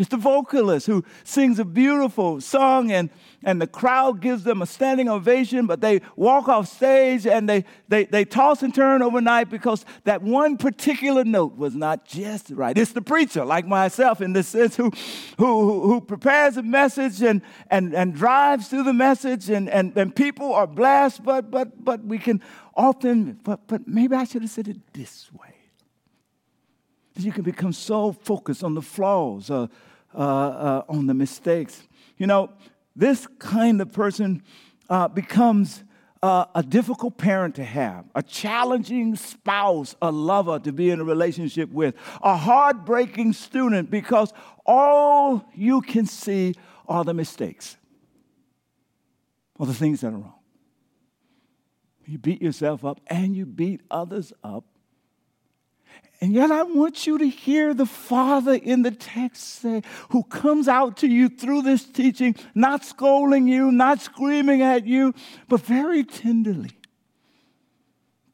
It's 0.00 0.08
the 0.08 0.16
vocalist 0.16 0.86
who 0.86 1.04
sings 1.24 1.58
a 1.58 1.64
beautiful 1.64 2.40
song 2.40 2.90
and, 2.90 3.10
and 3.44 3.60
the 3.60 3.66
crowd 3.66 4.22
gives 4.22 4.44
them 4.44 4.62
a 4.62 4.66
standing 4.66 5.10
ovation, 5.10 5.66
but 5.66 5.82
they 5.82 6.00
walk 6.16 6.48
off 6.48 6.68
stage 6.68 7.26
and 7.26 7.46
they, 7.46 7.66
they, 7.88 8.06
they 8.06 8.24
toss 8.24 8.62
and 8.62 8.74
turn 8.74 9.02
overnight 9.02 9.50
because 9.50 9.84
that 10.04 10.22
one 10.22 10.56
particular 10.56 11.22
note 11.22 11.54
was 11.58 11.74
not 11.74 12.06
just 12.06 12.48
right. 12.48 12.78
It's 12.78 12.92
the 12.92 13.02
preacher, 13.02 13.44
like 13.44 13.66
myself 13.66 14.22
in 14.22 14.32
this 14.32 14.48
sense, 14.48 14.74
who, 14.74 14.90
who, 15.36 15.82
who 15.82 16.00
prepares 16.00 16.56
a 16.56 16.62
message 16.62 17.20
and, 17.20 17.42
and, 17.70 17.94
and 17.94 18.14
drives 18.14 18.68
through 18.68 18.84
the 18.84 18.94
message, 18.94 19.50
and, 19.50 19.68
and, 19.68 19.94
and 19.98 20.16
people 20.16 20.54
are 20.54 20.66
blessed, 20.66 21.22
but, 21.22 21.50
but, 21.50 21.84
but 21.84 22.02
we 22.02 22.16
can 22.16 22.40
often, 22.74 23.38
but, 23.44 23.66
but 23.66 23.86
maybe 23.86 24.16
I 24.16 24.24
should 24.24 24.40
have 24.40 24.50
said 24.50 24.68
it 24.68 24.78
this 24.94 25.30
way. 25.34 25.49
You 27.24 27.32
can 27.32 27.42
become 27.42 27.72
so 27.72 28.12
focused 28.12 28.64
on 28.64 28.74
the 28.74 28.82
flaws. 28.82 29.50
Uh, 29.50 29.66
uh, 30.12 30.18
uh, 30.18 30.82
on 30.88 31.06
the 31.06 31.14
mistakes. 31.14 31.86
You 32.16 32.26
know, 32.26 32.50
this 32.96 33.28
kind 33.38 33.80
of 33.80 33.92
person 33.92 34.42
uh, 34.88 35.06
becomes 35.06 35.84
uh, 36.20 36.46
a 36.52 36.64
difficult 36.64 37.16
parent 37.16 37.54
to 37.54 37.64
have, 37.64 38.06
a 38.16 38.22
challenging 38.22 39.14
spouse, 39.14 39.94
a 40.02 40.10
lover 40.10 40.58
to 40.58 40.72
be 40.72 40.90
in 40.90 40.98
a 40.98 41.04
relationship 41.04 41.70
with, 41.70 41.94
a 42.22 42.36
heartbreaking 42.36 43.34
student 43.34 43.88
because 43.88 44.32
all 44.66 45.44
you 45.54 45.80
can 45.80 46.06
see 46.06 46.56
are 46.88 47.04
the 47.04 47.14
mistakes 47.14 47.76
or 49.60 49.66
the 49.66 49.74
things 49.74 50.00
that 50.00 50.08
are 50.08 50.18
wrong. 50.18 50.34
You 52.04 52.18
beat 52.18 52.42
yourself 52.42 52.84
up 52.84 53.00
and 53.06 53.36
you 53.36 53.46
beat 53.46 53.82
others 53.92 54.32
up 54.42 54.64
and 56.20 56.34
yet, 56.34 56.50
I 56.50 56.64
want 56.64 57.06
you 57.06 57.16
to 57.16 57.26
hear 57.26 57.72
the 57.72 57.86
Father 57.86 58.52
in 58.54 58.82
the 58.82 58.90
text 58.90 59.60
say, 59.60 59.82
who 60.10 60.22
comes 60.22 60.68
out 60.68 60.98
to 60.98 61.08
you 61.08 61.30
through 61.30 61.62
this 61.62 61.84
teaching, 61.84 62.36
not 62.54 62.84
scolding 62.84 63.48
you, 63.48 63.72
not 63.72 64.02
screaming 64.02 64.60
at 64.60 64.86
you, 64.86 65.14
but 65.48 65.62
very 65.62 66.04
tenderly 66.04 66.72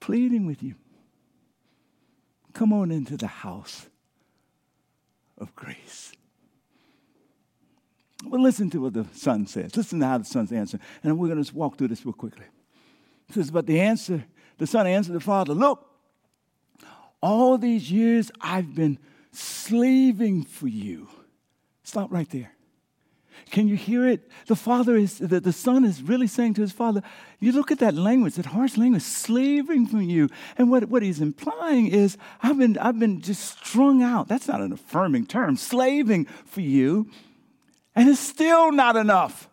pleading 0.01 0.47
with 0.47 0.63
you. 0.63 0.75
Come 2.53 2.73
on 2.73 2.91
into 2.91 3.17
the 3.17 3.27
house 3.27 3.87
of 5.39 5.55
grace. 5.55 6.13
Well, 8.25 8.41
listen 8.41 8.71
to 8.71 8.81
what 8.81 8.95
the 8.95 9.07
son 9.13 9.47
says. 9.47 9.77
Listen 9.77 10.01
to 10.01 10.07
how 10.07 10.19
the 10.19 10.25
son's 10.25 10.51
answer. 10.51 10.79
And 11.05 11.19
we're 11.19 11.29
going 11.29 11.43
to 11.43 11.55
walk 11.55 11.79
through 11.79 11.89
this 11.89 12.05
real 12.05 12.15
quickly. 12.15 12.47
He 13.27 13.35
says, 13.35 13.51
But 13.51 13.67
the 13.67 13.81
answer, 13.81 14.25
the 14.59 14.67
son 14.67 14.87
answered 14.87 15.13
the 15.13 15.21
father, 15.21 15.55
Look, 15.55 15.86
all 17.23 17.59
these 17.59 17.91
years 17.91 18.31
I've 18.41 18.75
been 18.75 18.99
slaving 19.33 20.45
for 20.45 20.69
you. 20.69 21.09
Stop 21.83 22.13
right 22.13 22.29
there. 22.31 22.53
Can 23.51 23.69
you 23.69 23.77
hear 23.77 24.09
it? 24.09 24.29
The 24.47 24.57
father 24.57 24.97
is, 24.97 25.19
the, 25.19 25.39
the 25.39 25.53
son 25.53 25.85
is 25.85 26.03
really 26.03 26.27
saying 26.27 26.55
to 26.55 26.63
his 26.63 26.73
father, 26.73 27.03
you 27.39 27.53
look 27.53 27.71
at 27.71 27.79
that 27.79 27.95
language, 27.95 28.35
that 28.35 28.47
harsh 28.47 28.77
language, 28.77 29.03
slaving 29.03 29.87
for 29.87 30.01
you. 30.01 30.29
And 30.59 30.71
what, 30.71 30.89
what 30.89 31.03
he's 31.03 31.21
implying 31.21 31.87
is, 31.87 32.17
I've 32.43 32.59
been, 32.59 32.77
I've 32.79 32.99
been 32.99 33.21
just 33.21 33.59
strung 33.59 34.03
out. 34.03 34.27
That's 34.27 34.49
not 34.49 34.61
an 34.61 34.73
affirming 34.73 35.27
term, 35.27 35.57
slaving 35.57 36.25
for 36.45 36.61
you. 36.61 37.09
And 37.95 38.09
it's 38.09 38.21
still 38.21 38.73
not 38.73 38.97
enough. 38.97 39.49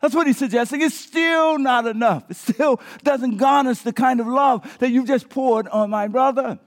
That's 0.00 0.16
what 0.16 0.26
he's 0.26 0.38
suggesting. 0.38 0.82
It's 0.82 0.98
still 0.98 1.58
not 1.58 1.86
enough. 1.86 2.28
It 2.28 2.36
still 2.36 2.80
doesn't 3.04 3.36
garnish 3.36 3.78
the 3.78 3.92
kind 3.92 4.20
of 4.20 4.26
love 4.26 4.78
that 4.80 4.90
you've 4.90 5.06
just 5.06 5.28
poured 5.28 5.68
on 5.68 5.90
my 5.90 6.08
brother. 6.08 6.58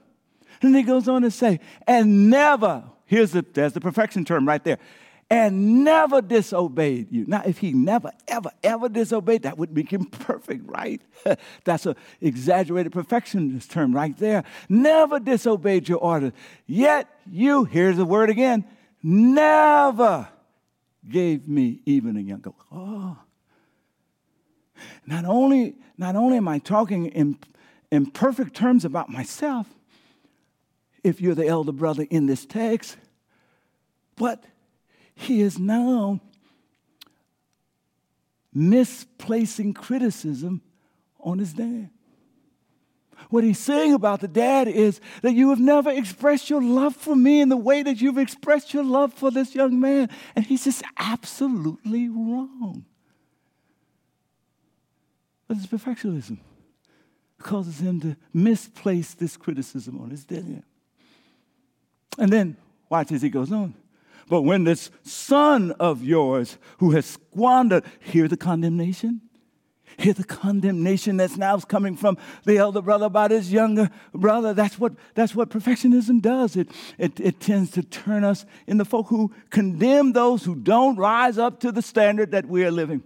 And 0.62 0.74
he 0.74 0.82
goes 0.82 1.08
on 1.08 1.22
to 1.22 1.30
say, 1.30 1.60
and 1.86 2.30
never, 2.30 2.84
here's 3.04 3.32
the, 3.32 3.44
there's 3.52 3.72
the 3.72 3.80
perfection 3.80 4.24
term 4.24 4.46
right 4.46 4.62
there, 4.62 4.78
and 5.28 5.82
never 5.82 6.22
disobeyed 6.22 7.10
you. 7.10 7.24
Now, 7.26 7.42
if 7.44 7.58
he 7.58 7.72
never, 7.72 8.12
ever, 8.28 8.50
ever 8.62 8.88
disobeyed, 8.88 9.42
that 9.42 9.58
would 9.58 9.74
make 9.74 9.90
him 9.90 10.04
perfect, 10.10 10.62
right? 10.66 11.00
That's 11.64 11.86
an 11.86 11.96
exaggerated 12.20 12.92
perfectionist 12.92 13.70
term 13.70 13.94
right 13.94 14.16
there. 14.16 14.44
Never 14.68 15.18
disobeyed 15.18 15.88
your 15.88 15.98
orders. 15.98 16.32
Yet 16.66 17.08
you, 17.30 17.64
here's 17.64 17.96
the 17.96 18.04
word 18.04 18.30
again, 18.30 18.64
never 19.02 20.28
gave 21.08 21.48
me 21.48 21.80
even 21.86 22.16
a 22.16 22.20
young 22.20 22.40
goat. 22.40 22.54
Oh. 22.70 23.18
Not 25.06 25.24
only, 25.24 25.76
not 25.98 26.16
only 26.16 26.36
am 26.36 26.48
I 26.48 26.58
talking 26.58 27.06
in, 27.06 27.38
in 27.90 28.06
perfect 28.06 28.54
terms 28.54 28.84
about 28.84 29.08
myself, 29.08 29.66
if 31.06 31.20
you're 31.20 31.34
the 31.34 31.46
elder 31.46 31.72
brother 31.72 32.06
in 32.10 32.26
this 32.26 32.44
text. 32.44 32.96
But 34.16 34.44
he 35.14 35.40
is 35.40 35.58
now 35.58 36.20
misplacing 38.52 39.74
criticism 39.74 40.62
on 41.20 41.38
his 41.38 41.52
dad. 41.52 41.90
What 43.30 43.44
he's 43.44 43.58
saying 43.58 43.94
about 43.94 44.20
the 44.20 44.28
dad 44.28 44.68
is 44.68 45.00
that 45.22 45.32
you 45.32 45.50
have 45.50 45.60
never 45.60 45.90
expressed 45.90 46.50
your 46.50 46.62
love 46.62 46.94
for 46.94 47.16
me 47.16 47.40
in 47.40 47.48
the 47.48 47.56
way 47.56 47.82
that 47.82 48.00
you've 48.00 48.18
expressed 48.18 48.74
your 48.74 48.84
love 48.84 49.12
for 49.14 49.30
this 49.30 49.54
young 49.54 49.80
man. 49.80 50.10
And 50.34 50.44
he's 50.44 50.64
just 50.64 50.82
absolutely 50.96 52.08
wrong. 52.08 52.84
But 55.48 55.56
it's 55.56 55.66
perfectionism. 55.66 56.38
It 57.38 57.42
causes 57.42 57.80
him 57.80 58.00
to 58.00 58.16
misplace 58.32 59.14
this 59.14 59.36
criticism 59.36 60.00
on 60.00 60.10
his 60.10 60.24
dad. 60.24 60.62
And 62.18 62.32
then, 62.32 62.56
watch 62.88 63.12
as 63.12 63.22
he 63.22 63.28
goes 63.28 63.52
on. 63.52 63.74
But 64.28 64.42
when 64.42 64.64
this 64.64 64.90
son 65.02 65.72
of 65.72 66.02
yours 66.02 66.58
who 66.78 66.90
has 66.92 67.06
squandered, 67.06 67.84
hear 68.00 68.26
the 68.26 68.36
condemnation? 68.36 69.20
Hear 69.98 70.12
the 70.12 70.24
condemnation 70.24 71.16
that's 71.16 71.36
now 71.36 71.58
coming 71.58 71.96
from 71.96 72.18
the 72.44 72.58
elder 72.58 72.82
brother 72.82 73.06
about 73.06 73.30
his 73.30 73.52
younger 73.52 73.88
brother. 74.12 74.52
That's 74.52 74.78
what, 74.78 74.92
that's 75.14 75.34
what 75.34 75.48
perfectionism 75.48 76.20
does. 76.20 76.56
It, 76.56 76.68
it, 76.98 77.18
it 77.18 77.40
tends 77.40 77.70
to 77.72 77.82
turn 77.82 78.24
us 78.24 78.44
in 78.66 78.76
the 78.76 78.84
folk 78.84 79.06
who 79.08 79.32
condemn 79.48 80.12
those 80.12 80.44
who 80.44 80.54
don't 80.54 80.96
rise 80.96 81.38
up 81.38 81.60
to 81.60 81.72
the 81.72 81.80
standard 81.80 82.32
that 82.32 82.46
we 82.46 82.64
are 82.64 82.70
living. 82.70 83.02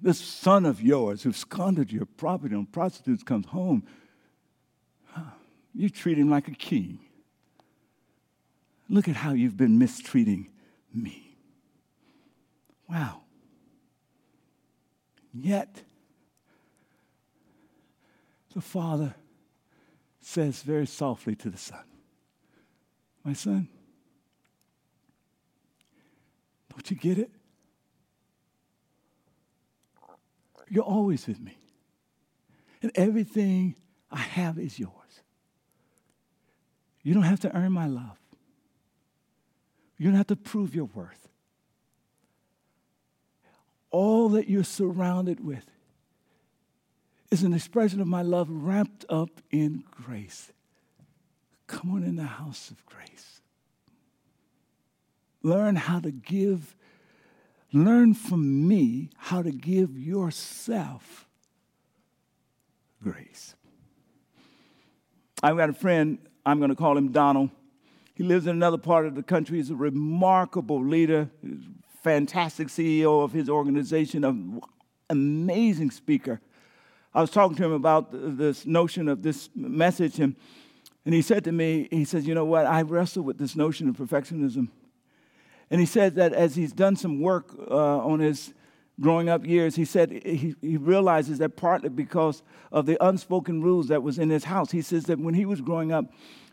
This 0.00 0.20
son 0.20 0.66
of 0.66 0.80
yours 0.80 1.22
who 1.22 1.32
squandered 1.32 1.90
your 1.90 2.06
property 2.06 2.54
on 2.54 2.66
prostitutes 2.66 3.24
comes 3.24 3.46
home 3.46 3.82
you 5.76 5.90
treat 5.90 6.16
him 6.16 6.30
like 6.30 6.48
a 6.48 6.52
king. 6.52 6.98
Look 8.88 9.08
at 9.08 9.16
how 9.16 9.32
you've 9.32 9.56
been 9.56 9.78
mistreating 9.78 10.48
me. 10.94 11.36
Wow. 12.88 13.22
Yet, 15.34 15.82
the 18.54 18.62
father 18.62 19.14
says 20.20 20.62
very 20.62 20.86
softly 20.86 21.34
to 21.36 21.50
the 21.50 21.58
son, 21.58 21.84
My 23.22 23.34
son, 23.34 23.68
don't 26.70 26.90
you 26.90 26.96
get 26.96 27.18
it? 27.18 27.30
You're 30.68 30.84
always 30.84 31.26
with 31.26 31.40
me. 31.40 31.58
And 32.82 32.90
everything 32.94 33.76
I 34.10 34.18
have 34.18 34.58
is 34.58 34.78
yours. 34.78 35.05
You 37.06 37.14
don't 37.14 37.22
have 37.22 37.38
to 37.42 37.56
earn 37.56 37.70
my 37.70 37.86
love. 37.86 38.18
You 39.96 40.06
don't 40.06 40.16
have 40.16 40.26
to 40.26 40.34
prove 40.34 40.74
your 40.74 40.86
worth. 40.86 41.28
All 43.92 44.30
that 44.30 44.48
you're 44.48 44.64
surrounded 44.64 45.38
with 45.38 45.70
is 47.30 47.44
an 47.44 47.54
expression 47.54 48.00
of 48.00 48.08
my 48.08 48.22
love 48.22 48.48
wrapped 48.50 49.04
up 49.08 49.30
in 49.52 49.84
grace. 49.88 50.50
Come 51.68 51.92
on 51.92 52.02
in 52.02 52.16
the 52.16 52.24
house 52.24 52.72
of 52.72 52.84
grace. 52.86 53.40
Learn 55.44 55.76
how 55.76 56.00
to 56.00 56.10
give, 56.10 56.74
learn 57.72 58.14
from 58.14 58.66
me 58.66 59.10
how 59.16 59.42
to 59.42 59.52
give 59.52 59.96
yourself 59.96 61.28
grace. 63.00 63.54
I've 65.40 65.56
got 65.56 65.70
a 65.70 65.72
friend 65.72 66.18
I'm 66.46 66.58
going 66.58 66.70
to 66.70 66.76
call 66.76 66.96
him 66.96 67.10
Donald. 67.10 67.50
He 68.14 68.22
lives 68.22 68.46
in 68.46 68.52
another 68.52 68.78
part 68.78 69.04
of 69.04 69.16
the 69.16 69.22
country. 69.22 69.58
He's 69.58 69.70
a 69.70 69.74
remarkable 69.74 70.82
leader, 70.82 71.28
fantastic 72.02 72.68
CEO 72.68 73.24
of 73.24 73.32
his 73.32 73.50
organization, 73.50 74.24
an 74.24 74.60
amazing 75.10 75.90
speaker. 75.90 76.40
I 77.12 77.20
was 77.20 77.30
talking 77.30 77.56
to 77.56 77.64
him 77.64 77.72
about 77.72 78.10
this 78.12 78.64
notion 78.64 79.08
of 79.08 79.22
this 79.22 79.50
message, 79.56 80.20
and, 80.20 80.36
and 81.04 81.14
he 81.14 81.20
said 81.20 81.42
to 81.44 81.52
me, 81.52 81.88
he 81.90 82.04
says, 82.04 82.28
You 82.28 82.34
know 82.34 82.44
what? 82.44 82.64
I 82.64 82.82
wrestle 82.82 83.24
with 83.24 83.38
this 83.38 83.56
notion 83.56 83.88
of 83.88 83.96
perfectionism. 83.96 84.68
And 85.68 85.80
he 85.80 85.86
said 85.86 86.14
that 86.14 86.32
as 86.32 86.54
he's 86.54 86.72
done 86.72 86.94
some 86.94 87.20
work 87.20 87.52
uh, 87.68 87.98
on 87.98 88.20
his 88.20 88.54
growing 89.00 89.28
up 89.28 89.46
years, 89.46 89.76
he 89.76 89.84
said 89.84 90.10
he, 90.10 90.54
he 90.60 90.76
realizes 90.76 91.38
that 91.38 91.56
partly 91.56 91.88
because 91.88 92.42
of 92.72 92.86
the 92.86 93.02
unspoken 93.04 93.62
rules 93.62 93.88
that 93.88 94.02
was 94.02 94.18
in 94.18 94.30
his 94.30 94.44
house. 94.44 94.70
He 94.70 94.82
says 94.82 95.04
that 95.04 95.18
when 95.18 95.34
he 95.34 95.44
was 95.44 95.60
growing 95.60 95.92
up, 95.92 96.06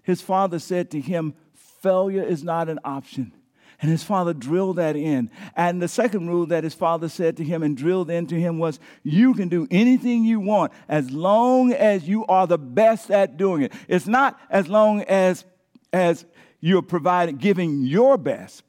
his 0.04 0.22
father 0.22 0.60
said 0.60 0.92
to 0.92 1.00
him, 1.00 1.34
Failure 1.82 2.24
is 2.24 2.44
not 2.44 2.70
an 2.70 2.80
option. 2.86 3.34
And 3.82 3.92
his 3.92 4.04
father 4.04 4.34
drilled 4.34 4.78
that 4.78 4.96
in. 4.96 5.30
And 5.58 5.82
the 5.82 5.90
second 5.90 6.30
rule 6.30 6.46
that 6.46 6.64
his 6.64 6.74
father 6.74 7.10
said 7.10 7.36
to 7.38 7.44
him 7.44 7.64
and 7.64 7.76
drilled 7.76 8.10
into 8.10 8.36
him 8.36 8.58
was 8.58 8.80
you 9.04 9.34
can 9.34 9.50
do 9.50 9.68
anything 9.70 10.24
you 10.24 10.40
want 10.40 10.72
as 10.88 11.12
long 11.12 11.74
as 11.74 12.08
you 12.08 12.26
are 12.28 12.48
the 12.48 12.58
best 12.58 13.12
at 13.12 13.36
doing 13.36 13.64
it. 13.64 13.74
It's 13.90 14.08
not 14.08 14.40
as 14.50 14.70
long 14.70 15.02
as, 15.02 15.44
as 15.92 16.26
you're 16.62 16.82
providing, 16.82 17.36
giving 17.36 17.82
your 17.82 18.18
best. 18.18 18.64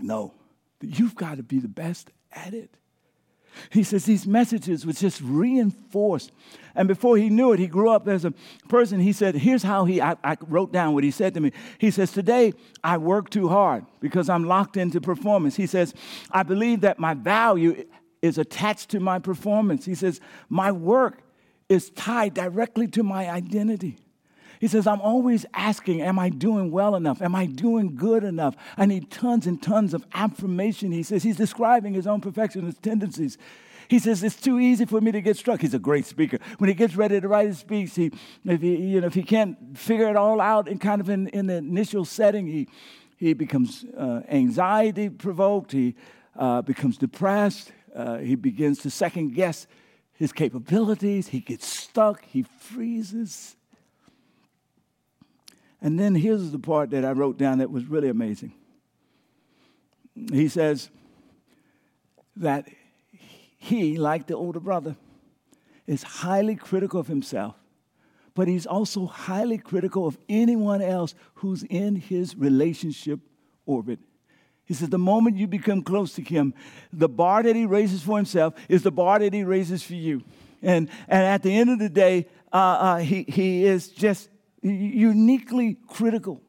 No, 0.00 0.32
you've 0.80 1.16
got 1.16 1.38
to 1.38 1.42
be 1.42 1.58
the 1.58 1.68
best 1.68 2.12
at 2.30 2.54
it. 2.54 2.76
He 3.70 3.82
says 3.82 4.04
these 4.04 4.26
messages 4.26 4.86
was 4.86 5.00
just 5.00 5.20
reinforced. 5.20 6.32
And 6.74 6.86
before 6.88 7.16
he 7.16 7.30
knew 7.30 7.52
it, 7.52 7.58
he 7.58 7.66
grew 7.66 7.90
up 7.90 8.08
as 8.08 8.24
a 8.24 8.32
person. 8.68 9.00
He 9.00 9.12
said, 9.12 9.34
Here's 9.34 9.62
how 9.62 9.84
he, 9.84 10.00
I, 10.00 10.16
I, 10.22 10.36
wrote 10.46 10.72
down 10.72 10.94
what 10.94 11.04
he 11.04 11.10
said 11.10 11.34
to 11.34 11.40
me. 11.40 11.52
He 11.78 11.90
says, 11.90 12.12
Today 12.12 12.52
I 12.82 12.98
work 12.98 13.30
too 13.30 13.48
hard 13.48 13.84
because 14.00 14.28
I'm 14.28 14.44
locked 14.44 14.76
into 14.76 15.00
performance. 15.00 15.56
He 15.56 15.66
says, 15.66 15.94
I 16.30 16.42
believe 16.42 16.82
that 16.82 16.98
my 16.98 17.14
value 17.14 17.84
is 18.22 18.38
attached 18.38 18.90
to 18.90 19.00
my 19.00 19.18
performance. 19.18 19.84
He 19.84 19.94
says, 19.94 20.20
My 20.48 20.70
work 20.72 21.22
is 21.68 21.90
tied 21.90 22.34
directly 22.34 22.86
to 22.88 23.02
my 23.02 23.30
identity. 23.30 23.98
He 24.60 24.68
says, 24.68 24.86
I'm 24.86 25.00
always 25.00 25.46
asking, 25.54 26.02
Am 26.02 26.18
I 26.18 26.28
doing 26.28 26.70
well 26.70 26.94
enough? 26.94 27.22
Am 27.22 27.34
I 27.34 27.46
doing 27.46 27.96
good 27.96 28.22
enough? 28.22 28.54
I 28.76 28.84
need 28.84 29.10
tons 29.10 29.46
and 29.46 29.60
tons 29.60 29.94
of 29.94 30.04
affirmation. 30.12 30.92
He 30.92 31.02
says, 31.02 31.22
He's 31.22 31.38
describing 31.38 31.94
his 31.94 32.06
own 32.06 32.20
perfectionist 32.20 32.82
tendencies. 32.82 33.38
He 33.88 33.98
says, 33.98 34.22
It's 34.22 34.36
too 34.36 34.60
easy 34.60 34.84
for 34.84 35.00
me 35.00 35.12
to 35.12 35.22
get 35.22 35.38
struck. 35.38 35.62
He's 35.62 35.72
a 35.72 35.78
great 35.78 36.04
speaker. 36.04 36.38
When 36.58 36.68
he 36.68 36.74
gets 36.74 36.94
ready 36.94 37.18
to 37.18 37.26
write 37.26 37.46
his 37.46 37.58
speech, 37.58 37.94
he, 37.94 38.12
if, 38.44 38.60
he, 38.60 38.76
you 38.76 39.00
know, 39.00 39.06
if 39.06 39.14
he 39.14 39.22
can't 39.22 39.78
figure 39.78 40.10
it 40.10 40.16
all 40.16 40.42
out 40.42 40.68
in 40.68 40.78
kind 40.78 41.00
of 41.00 41.08
in, 41.08 41.28
in 41.28 41.46
the 41.46 41.56
initial 41.56 42.04
setting, 42.04 42.46
he, 42.46 42.68
he 43.16 43.32
becomes 43.32 43.86
uh, 43.96 44.20
anxiety 44.28 45.08
provoked, 45.08 45.72
he 45.72 45.94
uh, 46.38 46.60
becomes 46.60 46.98
depressed, 46.98 47.72
uh, 47.96 48.18
he 48.18 48.34
begins 48.34 48.80
to 48.80 48.90
second 48.90 49.34
guess 49.34 49.66
his 50.12 50.34
capabilities, 50.34 51.28
he 51.28 51.40
gets 51.40 51.66
stuck, 51.66 52.22
he 52.26 52.42
freezes. 52.42 53.56
And 55.82 55.98
then 55.98 56.14
here's 56.14 56.50
the 56.50 56.58
part 56.58 56.90
that 56.90 57.04
I 57.04 57.12
wrote 57.12 57.38
down 57.38 57.58
that 57.58 57.70
was 57.70 57.86
really 57.86 58.08
amazing. 58.08 58.52
He 60.32 60.48
says 60.48 60.90
that 62.36 62.68
he, 63.58 63.96
like 63.96 64.26
the 64.26 64.34
older 64.34 64.60
brother, 64.60 64.96
is 65.86 66.02
highly 66.02 66.56
critical 66.56 67.00
of 67.00 67.06
himself, 67.06 67.54
but 68.34 68.48
he's 68.48 68.66
also 68.66 69.06
highly 69.06 69.58
critical 69.58 70.06
of 70.06 70.18
anyone 70.28 70.82
else 70.82 71.14
who's 71.34 71.62
in 71.64 71.96
his 71.96 72.36
relationship 72.36 73.20
orbit. 73.66 73.98
He 74.64 74.74
says, 74.74 74.88
the 74.88 74.98
moment 74.98 75.36
you 75.36 75.48
become 75.48 75.82
close 75.82 76.14
to 76.14 76.22
him, 76.22 76.54
the 76.92 77.08
bar 77.08 77.42
that 77.42 77.56
he 77.56 77.66
raises 77.66 78.02
for 78.02 78.16
himself 78.16 78.54
is 78.68 78.82
the 78.82 78.92
bar 78.92 79.18
that 79.18 79.32
he 79.32 79.42
raises 79.42 79.82
for 79.82 79.94
you. 79.94 80.22
And, 80.62 80.88
and 81.08 81.24
at 81.24 81.42
the 81.42 81.56
end 81.56 81.70
of 81.70 81.78
the 81.78 81.88
day, 81.88 82.28
uh, 82.52 82.56
uh, 82.56 82.96
he, 82.98 83.24
he 83.24 83.64
is 83.64 83.88
just 83.88 84.28
uniquely 84.62 85.76
critical 85.88 86.42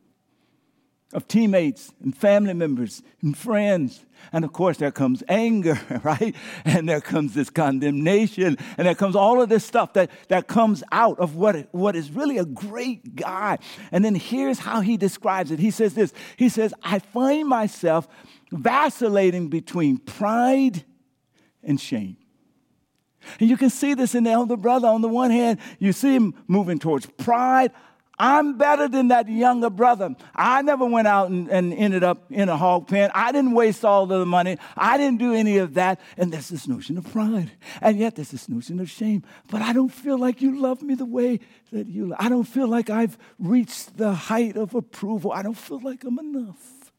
of 1.13 1.27
teammates 1.27 1.91
and 2.01 2.15
family 2.15 2.53
members 2.53 3.03
and 3.21 3.37
friends. 3.37 4.05
And 4.31 4.45
of 4.45 4.53
course, 4.53 4.77
there 4.77 4.91
comes 4.91 5.23
anger, 5.27 5.79
right? 6.03 6.35
And 6.63 6.87
there 6.87 7.01
comes 7.01 7.33
this 7.33 7.49
condemnation, 7.49 8.57
and 8.77 8.87
there 8.87 8.95
comes 8.95 9.15
all 9.15 9.41
of 9.41 9.49
this 9.49 9.65
stuff 9.65 9.93
that, 9.93 10.09
that 10.29 10.47
comes 10.47 10.83
out 10.91 11.19
of 11.19 11.35
what, 11.35 11.67
what 11.73 11.95
is 11.95 12.11
really 12.11 12.37
a 12.37 12.45
great 12.45 13.15
guy. 13.15 13.57
And 13.91 14.05
then 14.05 14.15
here's 14.15 14.59
how 14.59 14.81
he 14.81 14.95
describes 14.97 15.51
it. 15.51 15.59
He 15.59 15.71
says 15.71 15.93
this 15.93 16.13
He 16.37 16.49
says, 16.49 16.73
I 16.81 16.99
find 16.99 17.47
myself 17.47 18.07
vacillating 18.51 19.49
between 19.49 19.97
pride 19.97 20.83
and 21.63 21.79
shame. 21.79 22.17
And 23.39 23.49
you 23.49 23.57
can 23.57 23.69
see 23.69 23.93
this 23.93 24.15
in 24.15 24.23
the 24.23 24.31
elder 24.31 24.57
brother. 24.57 24.87
On 24.87 25.01
the 25.01 25.07
one 25.07 25.31
hand, 25.31 25.59
you 25.77 25.93
see 25.93 26.15
him 26.15 26.33
moving 26.47 26.79
towards 26.79 27.05
pride. 27.05 27.71
I'm 28.23 28.55
better 28.55 28.87
than 28.87 29.07
that 29.07 29.27
younger 29.27 29.71
brother. 29.71 30.15
I 30.35 30.61
never 30.61 30.85
went 30.85 31.07
out 31.07 31.31
and, 31.31 31.49
and, 31.49 31.73
ended 31.73 32.03
up 32.03 32.31
in 32.31 32.49
a 32.49 32.55
hog 32.55 32.87
pen. 32.87 33.09
I 33.15 33.31
didn't 33.31 33.53
waste 33.53 33.83
all 33.83 34.03
of 34.03 34.09
the 34.09 34.27
money. 34.27 34.59
I 34.77 34.99
didn't 34.99 35.17
do 35.17 35.33
any 35.33 35.57
of 35.57 35.73
that. 35.73 35.99
And 36.17 36.31
there's 36.31 36.49
this 36.49 36.67
notion 36.67 36.99
of 36.99 37.11
pride. 37.11 37.49
And 37.81 37.97
yet 37.97 38.15
there's 38.15 38.29
this 38.29 38.47
notion 38.47 38.79
of 38.79 38.91
shame. 38.91 39.23
But 39.49 39.63
I 39.63 39.73
don't 39.73 39.89
feel 39.89 40.19
like 40.19 40.39
you 40.39 40.61
love 40.61 40.83
me 40.83 40.93
the 40.93 41.03
way 41.03 41.39
that 41.71 41.87
you 41.87 42.09
love. 42.09 42.19
I 42.21 42.29
don't 42.29 42.43
feel 42.43 42.67
like 42.67 42.91
I've 42.91 43.17
reached 43.39 43.97
the 43.97 44.13
height 44.13 44.55
of 44.55 44.75
approval. 44.75 45.31
I 45.31 45.41
don't 45.41 45.57
feel 45.57 45.81
like 45.81 46.03
I'm 46.03 46.19
enough. 46.19 46.91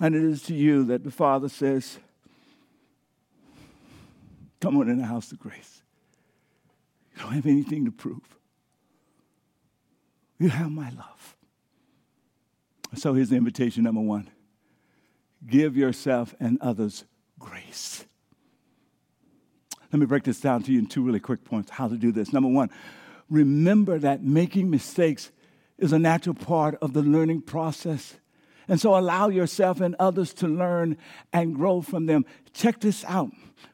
And 0.00 0.16
it 0.16 0.24
is 0.24 0.42
to 0.44 0.54
you 0.54 0.82
that 0.86 1.04
the 1.04 1.12
Father 1.12 1.48
says, 1.48 2.00
Come 4.60 4.78
on 4.78 4.88
in 4.88 4.98
the 4.98 5.06
house 5.06 5.30
of 5.30 5.38
grace. 5.38 5.81
You 7.14 7.22
don't 7.22 7.32
have 7.32 7.46
anything 7.46 7.84
to 7.84 7.92
prove. 7.92 8.36
You 10.38 10.48
have 10.48 10.70
my 10.70 10.90
love. 10.90 11.36
So 12.94 13.14
here's 13.14 13.30
the 13.30 13.36
invitation 13.36 13.84
number 13.84 14.00
one 14.00 14.28
give 15.46 15.76
yourself 15.76 16.34
and 16.38 16.58
others 16.60 17.04
grace. 17.38 18.04
Let 19.92 20.00
me 20.00 20.06
break 20.06 20.24
this 20.24 20.40
down 20.40 20.62
to 20.62 20.72
you 20.72 20.78
in 20.78 20.86
two 20.86 21.02
really 21.02 21.20
quick 21.20 21.44
points 21.44 21.70
how 21.70 21.88
to 21.88 21.96
do 21.96 22.12
this. 22.12 22.32
Number 22.32 22.48
one, 22.48 22.70
remember 23.28 23.98
that 23.98 24.22
making 24.22 24.70
mistakes 24.70 25.30
is 25.78 25.92
a 25.92 25.98
natural 25.98 26.34
part 26.34 26.76
of 26.80 26.92
the 26.92 27.02
learning 27.02 27.42
process. 27.42 28.14
And 28.68 28.80
so 28.80 28.96
allow 28.96 29.28
yourself 29.28 29.80
and 29.80 29.96
others 29.98 30.32
to 30.34 30.48
learn 30.48 30.96
and 31.32 31.54
grow 31.54 31.82
from 31.82 32.06
them. 32.06 32.24
Check 32.52 32.80
this 32.80 33.04
out. 33.06 33.30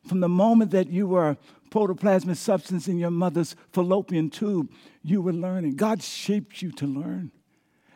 From 0.06 0.20
the 0.20 0.28
moment 0.28 0.70
that 0.72 0.88
you 0.88 1.06
were 1.06 1.36
protoplasmic 1.70 2.36
substance 2.36 2.88
in 2.88 2.98
your 2.98 3.10
mother's 3.10 3.56
fallopian 3.72 4.30
tube, 4.30 4.70
you 5.02 5.22
were 5.22 5.32
learning. 5.32 5.76
God 5.76 6.02
shaped 6.02 6.62
you 6.62 6.72
to 6.72 6.86
learn. 6.86 7.30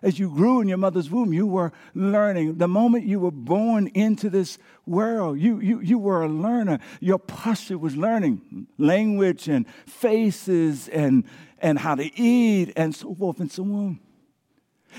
As 0.03 0.19
you 0.19 0.31
grew 0.31 0.61
in 0.61 0.67
your 0.67 0.79
mother's 0.79 1.11
womb, 1.11 1.33
you 1.33 1.47
were 1.47 1.73
learning. 1.95 2.59
The 2.59 2.67
moment 2.67 3.07
you 3.07 3.21
were 3.21 3.31
born 3.31 3.87
into 3.95 4.29
this 4.29 4.59
world, 4.85 5.39
you, 5.39 5.61
you, 5.61 5.81
you 5.81 5.97
were 5.97 6.23
a 6.23 6.29
learner. 6.29 6.81
Your 6.99 7.19
posture 7.19 7.79
was 7.79 7.97
learning 7.97 8.67
language 8.79 9.49
and 9.49 9.65
faces 9.87 10.89
and, 10.89 11.25
and 11.61 11.79
how 11.79 11.95
to 11.95 12.21
eat 12.21 12.73
and 12.75 12.95
so 12.95 13.15
forth 13.15 13.39
and 13.39 13.51
so 13.51 13.63
on. 13.63 14.01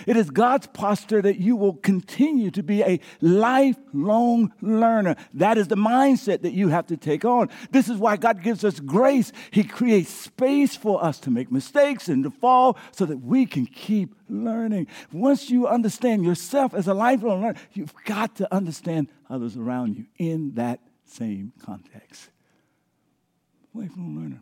It 0.07 0.17
is 0.17 0.29
God's 0.29 0.67
posture 0.67 1.21
that 1.21 1.37
you 1.37 1.55
will 1.55 1.75
continue 1.75 2.51
to 2.51 2.63
be 2.63 2.81
a 2.83 2.99
lifelong 3.21 4.53
learner. 4.61 5.15
That 5.33 5.57
is 5.57 5.67
the 5.67 5.75
mindset 5.75 6.41
that 6.41 6.53
you 6.53 6.69
have 6.69 6.87
to 6.87 6.97
take 6.97 7.25
on. 7.25 7.49
This 7.71 7.89
is 7.89 7.97
why 7.97 8.17
God 8.17 8.43
gives 8.43 8.63
us 8.63 8.79
grace. 8.79 9.31
He 9.51 9.63
creates 9.63 10.09
space 10.09 10.75
for 10.75 11.03
us 11.03 11.19
to 11.21 11.31
make 11.31 11.51
mistakes 11.51 12.09
and 12.09 12.23
to 12.23 12.31
fall 12.31 12.77
so 12.91 13.05
that 13.05 13.17
we 13.17 13.45
can 13.45 13.65
keep 13.65 14.15
learning. 14.29 14.87
Once 15.11 15.49
you 15.49 15.67
understand 15.67 16.25
yourself 16.25 16.73
as 16.73 16.87
a 16.87 16.93
lifelong 16.93 17.41
learner, 17.41 17.59
you've 17.73 17.93
got 18.05 18.35
to 18.37 18.53
understand 18.53 19.09
others 19.29 19.57
around 19.57 19.95
you 19.95 20.05
in 20.17 20.53
that 20.55 20.79
same 21.05 21.53
context. 21.59 22.29
Lifelong 23.73 24.15
learner. 24.15 24.41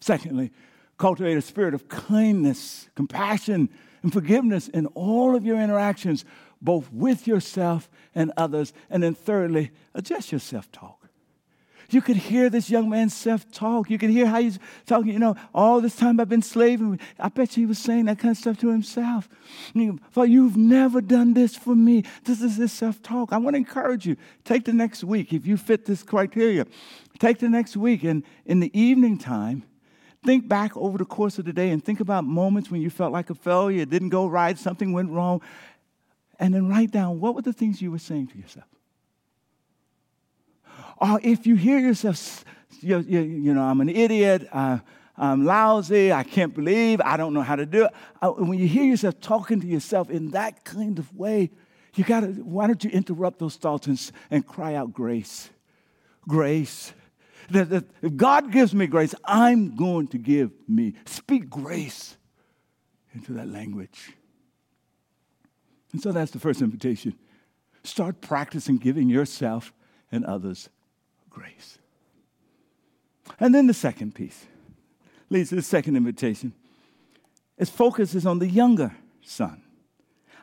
Secondly, 0.00 0.52
cultivate 0.98 1.36
a 1.36 1.42
spirit 1.42 1.74
of 1.74 1.88
kindness, 1.88 2.88
compassion, 2.94 3.68
and 4.02 4.12
forgiveness 4.12 4.68
in 4.68 4.86
all 4.88 5.36
of 5.36 5.44
your 5.44 5.60
interactions, 5.60 6.24
both 6.60 6.92
with 6.92 7.26
yourself 7.26 7.88
and 8.14 8.32
others. 8.36 8.72
And 8.90 9.02
then, 9.02 9.14
thirdly, 9.14 9.70
adjust 9.94 10.32
your 10.32 10.40
self 10.40 10.70
talk. 10.72 11.02
You 11.92 12.00
could 12.00 12.16
hear 12.16 12.48
this 12.48 12.70
young 12.70 12.88
man's 12.88 13.14
self 13.14 13.50
talk. 13.52 13.90
You 13.90 13.98
could 13.98 14.10
hear 14.10 14.26
how 14.26 14.40
he's 14.40 14.58
talking. 14.86 15.12
You 15.12 15.18
know, 15.18 15.36
all 15.54 15.80
this 15.80 15.94
time 15.94 16.18
I've 16.20 16.28
been 16.28 16.42
slaving. 16.42 16.98
I 17.18 17.28
bet 17.28 17.56
you 17.56 17.64
he 17.64 17.66
was 17.66 17.78
saying 17.78 18.06
that 18.06 18.18
kind 18.18 18.32
of 18.32 18.38
stuff 18.38 18.58
to 18.60 18.70
himself. 18.70 19.28
For 20.10 20.24
you've 20.24 20.56
never 20.56 21.00
done 21.00 21.34
this 21.34 21.54
for 21.54 21.74
me. 21.74 22.04
This 22.24 22.40
is 22.40 22.56
his 22.56 22.72
self 22.72 23.02
talk. 23.02 23.32
I 23.32 23.36
want 23.36 23.54
to 23.54 23.58
encourage 23.58 24.06
you. 24.06 24.16
Take 24.44 24.64
the 24.64 24.72
next 24.72 25.04
week 25.04 25.32
if 25.32 25.46
you 25.46 25.56
fit 25.56 25.84
this 25.84 26.02
criteria. 26.02 26.66
Take 27.18 27.38
the 27.38 27.48
next 27.48 27.76
week 27.76 28.04
and 28.04 28.22
in 28.46 28.60
the 28.60 28.76
evening 28.78 29.18
time, 29.18 29.64
Think 30.24 30.48
back 30.48 30.76
over 30.76 30.98
the 30.98 31.04
course 31.04 31.38
of 31.38 31.44
the 31.44 31.52
day 31.52 31.70
and 31.70 31.84
think 31.84 31.98
about 31.98 32.24
moments 32.24 32.70
when 32.70 32.80
you 32.80 32.90
felt 32.90 33.12
like 33.12 33.30
a 33.30 33.34
failure, 33.34 33.82
it 33.82 33.90
didn't 33.90 34.10
go 34.10 34.26
right, 34.26 34.56
something 34.56 34.92
went 34.92 35.10
wrong, 35.10 35.40
and 36.38 36.54
then 36.54 36.68
write 36.68 36.92
down 36.92 37.20
what 37.20 37.34
were 37.34 37.42
the 37.42 37.52
things 37.52 37.82
you 37.82 37.90
were 37.90 37.98
saying 37.98 38.28
to 38.28 38.38
yourself. 38.38 38.66
Or 40.98 41.18
if 41.24 41.46
you 41.46 41.56
hear 41.56 41.78
yourself, 41.78 42.44
you, 42.80 42.98
you, 43.00 43.20
you 43.20 43.54
know, 43.54 43.62
I'm 43.62 43.80
an 43.80 43.88
idiot, 43.88 44.48
uh, 44.52 44.78
I'm 45.16 45.44
lousy, 45.44 46.12
I 46.12 46.22
can't 46.22 46.54
believe, 46.54 47.00
I 47.00 47.16
don't 47.16 47.34
know 47.34 47.42
how 47.42 47.56
to 47.56 47.66
do 47.66 47.86
it. 47.86 47.90
Uh, 48.20 48.30
when 48.30 48.58
you 48.58 48.68
hear 48.68 48.84
yourself 48.84 49.20
talking 49.20 49.60
to 49.60 49.66
yourself 49.66 50.08
in 50.08 50.30
that 50.30 50.64
kind 50.64 51.00
of 51.00 51.14
way, 51.16 51.50
you 51.94 52.04
gotta, 52.04 52.28
why 52.28 52.68
don't 52.68 52.82
you 52.84 52.90
interrupt 52.90 53.40
those 53.40 53.56
thoughts 53.56 53.88
and, 53.88 54.12
and 54.30 54.46
cry 54.46 54.76
out 54.76 54.92
grace? 54.92 55.50
Grace 56.28 56.92
that, 57.52 57.70
that 57.70 57.84
if 58.02 58.16
God 58.16 58.50
gives 58.50 58.74
me 58.74 58.86
grace, 58.86 59.14
I'm 59.24 59.76
going 59.76 60.08
to 60.08 60.18
give 60.18 60.50
me. 60.68 60.94
Speak 61.06 61.48
grace 61.48 62.16
into 63.14 63.32
that 63.34 63.48
language. 63.48 64.12
And 65.92 66.02
so 66.02 66.12
that's 66.12 66.30
the 66.30 66.38
first 66.38 66.62
invitation. 66.62 67.14
Start 67.84 68.20
practicing 68.20 68.78
giving 68.78 69.08
yourself 69.08 69.72
and 70.10 70.24
others 70.24 70.68
grace. 71.28 71.78
And 73.38 73.54
then 73.54 73.66
the 73.66 73.74
second 73.74 74.14
piece 74.14 74.46
leads 75.30 75.50
to 75.50 75.56
the 75.56 75.62
second 75.62 75.96
invitation. 75.96 76.52
Its 77.58 77.70
focus 77.70 78.14
is 78.14 78.26
on 78.26 78.38
the 78.38 78.48
younger 78.48 78.94
son. 79.22 79.62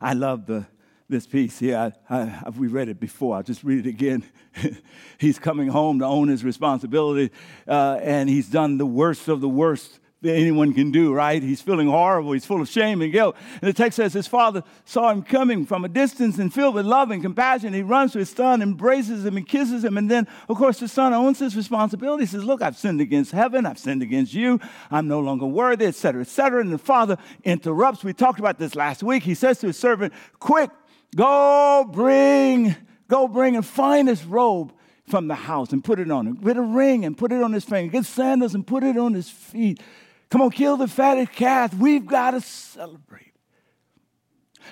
I 0.01 0.13
love 0.13 0.45
the, 0.45 0.67
this 1.09 1.25
piece 1.25 1.59
here. 1.59 1.91
I, 2.09 2.15
I, 2.15 2.49
we 2.51 2.67
read 2.67 2.87
it 2.87 2.99
before. 2.99 3.35
I'll 3.35 3.43
just 3.43 3.63
read 3.63 3.85
it 3.85 3.89
again. 3.89 4.23
he's 5.17 5.39
coming 5.39 5.67
home 5.67 5.99
to 5.99 6.05
own 6.05 6.27
his 6.27 6.43
responsibility, 6.43 7.31
uh, 7.67 7.99
and 8.01 8.29
he's 8.29 8.47
done 8.47 8.77
the 8.77 8.85
worst 8.85 9.27
of 9.27 9.41
the 9.41 9.49
worst 9.49 9.99
that 10.21 10.35
anyone 10.35 10.73
can 10.73 10.91
do, 10.91 11.13
right? 11.13 11.41
He's 11.41 11.61
feeling 11.61 11.87
horrible. 11.87 12.33
He's 12.33 12.45
full 12.45 12.61
of 12.61 12.67
shame 12.67 13.01
and 13.01 13.11
guilt. 13.11 13.37
And 13.61 13.69
the 13.69 13.73
text 13.73 13.95
says 13.95 14.11
his 14.11 14.27
father 14.27 14.63
saw 14.83 15.09
him 15.11 15.23
coming 15.23 15.65
from 15.65 15.85
a 15.85 15.89
distance 15.89 16.39
and 16.39 16.53
filled 16.53 16.75
with 16.75 16.85
love 16.85 17.11
and 17.11 17.21
compassion. 17.21 17.73
He 17.73 17.83
runs 17.83 18.11
to 18.13 18.19
his 18.19 18.29
son, 18.29 18.61
embraces 18.61 19.25
him, 19.25 19.37
and 19.37 19.47
kisses 19.47 19.85
him. 19.85 19.97
And 19.97 20.11
then, 20.11 20.27
of 20.49 20.57
course, 20.57 20.79
the 20.79 20.89
son 20.89 21.13
owns 21.13 21.39
his 21.39 21.55
responsibility. 21.55 22.23
He 22.23 22.27
says, 22.27 22.43
Look, 22.43 22.61
I've 22.61 22.75
sinned 22.75 22.99
against 22.99 23.31
heaven. 23.31 23.65
I've 23.65 23.79
sinned 23.79 24.01
against 24.01 24.33
you. 24.33 24.59
I'm 24.91 25.07
no 25.07 25.21
longer 25.21 25.45
worthy, 25.45 25.85
etc., 25.85 26.21
etc. 26.21 26.61
And 26.61 26.73
the 26.73 26.77
father 26.77 27.17
interrupts. 27.45 28.03
We 28.03 28.11
talked 28.11 28.39
about 28.39 28.59
this 28.59 28.75
last 28.75 29.03
week. 29.03 29.23
He 29.23 29.35
says 29.35 29.59
to 29.59 29.67
his 29.67 29.79
servant, 29.79 30.13
Quick, 30.39 30.69
go 31.15 31.89
bring, 31.91 32.75
go 33.07 33.27
bring 33.27 33.57
a 33.57 33.61
finest 33.61 34.25
robe 34.27 34.73
from 35.07 35.27
the 35.27 35.35
house 35.35 35.71
and 35.71 35.83
put 35.83 35.99
it 35.99 36.09
on 36.11 36.27
him. 36.27 36.35
Get 36.35 36.57
a 36.57 36.61
ring 36.61 37.05
and 37.05 37.17
put 37.17 37.31
it 37.31 37.41
on 37.41 37.51
his 37.51 37.65
finger. 37.65 37.91
Get 37.91 38.05
sandals 38.05 38.55
and 38.55 38.65
put 38.65 38.83
it 38.83 38.97
on 38.97 39.13
his 39.13 39.29
feet. 39.29 39.81
Come 40.29 40.41
on, 40.41 40.51
kill 40.51 40.77
the 40.77 40.87
fatted 40.87 41.31
calf. 41.31 41.73
We've 41.73 42.05
got 42.05 42.31
to 42.31 42.41
celebrate. 42.41 43.33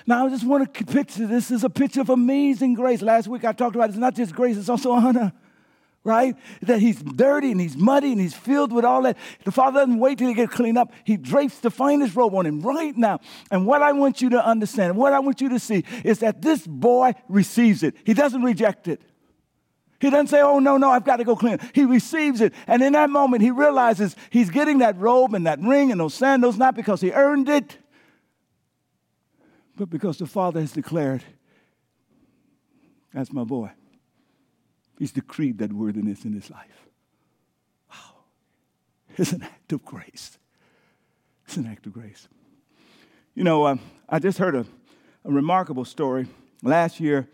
Now, 0.06 0.26
I 0.26 0.28
just 0.30 0.46
want 0.46 0.72
to 0.72 0.84
picture 0.84 1.26
this 1.26 1.50
as 1.50 1.64
a 1.64 1.70
picture 1.70 2.00
of 2.00 2.10
amazing 2.10 2.74
grace. 2.74 3.02
Last 3.02 3.26
week 3.26 3.44
I 3.44 3.52
talked 3.52 3.74
about 3.74 3.90
it's 3.90 3.98
not 3.98 4.14
just 4.14 4.34
grace, 4.34 4.56
it's 4.56 4.68
also 4.68 4.92
honor, 4.92 5.32
right? 6.08 6.34
That 6.62 6.80
he's 6.80 7.00
dirty 7.00 7.52
and 7.52 7.60
he's 7.60 7.76
muddy 7.76 8.12
and 8.12 8.20
he's 8.20 8.34
filled 8.34 8.72
with 8.72 8.84
all 8.84 9.02
that. 9.02 9.16
The 9.44 9.52
Father 9.52 9.80
doesn't 9.80 9.98
wait 9.98 10.18
till 10.18 10.28
he 10.28 10.34
gets 10.34 10.52
cleaned 10.52 10.78
up. 10.78 10.92
He 11.04 11.16
drapes 11.16 11.60
the 11.60 11.70
finest 11.70 12.16
robe 12.16 12.34
on 12.34 12.46
him 12.46 12.60
right 12.62 12.96
now. 12.96 13.20
And 13.50 13.66
what 13.66 13.82
I 13.82 13.92
want 13.92 14.22
you 14.22 14.30
to 14.30 14.44
understand, 14.44 14.96
what 14.96 15.12
I 15.12 15.20
want 15.20 15.40
you 15.40 15.50
to 15.50 15.60
see, 15.60 15.84
is 16.02 16.20
that 16.20 16.40
this 16.42 16.66
boy 16.66 17.12
receives 17.28 17.82
it. 17.82 17.94
He 18.04 18.14
doesn't 18.14 18.42
reject 18.42 18.88
it. 18.88 19.02
He 20.00 20.10
doesn't 20.10 20.28
say, 20.28 20.40
Oh, 20.40 20.58
no, 20.58 20.78
no, 20.78 20.90
I've 20.90 21.04
got 21.04 21.16
to 21.16 21.24
go 21.24 21.36
clean. 21.36 21.58
He 21.74 21.84
receives 21.84 22.40
it. 22.40 22.54
And 22.66 22.82
in 22.82 22.94
that 22.94 23.10
moment, 23.10 23.42
he 23.42 23.50
realizes 23.50 24.16
he's 24.30 24.48
getting 24.48 24.78
that 24.78 24.96
robe 24.96 25.34
and 25.34 25.46
that 25.46 25.60
ring 25.60 25.90
and 25.92 26.00
those 26.00 26.14
sandals 26.14 26.56
not 26.56 26.74
because 26.74 27.00
he 27.00 27.12
earned 27.12 27.48
it, 27.48 27.76
but 29.76 29.90
because 29.90 30.18
the 30.18 30.26
Father 30.26 30.60
has 30.60 30.72
declared, 30.72 31.22
That's 33.12 33.32
my 33.32 33.44
boy. 33.44 33.72
He's 34.98 35.12
decreed 35.12 35.58
that 35.58 35.72
worthiness 35.72 36.24
in 36.24 36.32
his 36.32 36.50
life. 36.50 36.88
Wow. 37.90 38.16
It's 39.16 39.32
an 39.32 39.42
act 39.42 39.72
of 39.72 39.84
grace. 39.84 40.38
It's 41.46 41.56
an 41.56 41.66
act 41.66 41.86
of 41.86 41.92
grace. 41.92 42.28
You 43.34 43.44
know, 43.44 43.64
uh, 43.64 43.76
I 44.08 44.18
just 44.18 44.38
heard 44.38 44.56
a, 44.56 44.66
a 45.24 45.30
remarkable 45.30 45.84
story. 45.84 46.26
Last 46.62 46.98
year, 46.98 47.28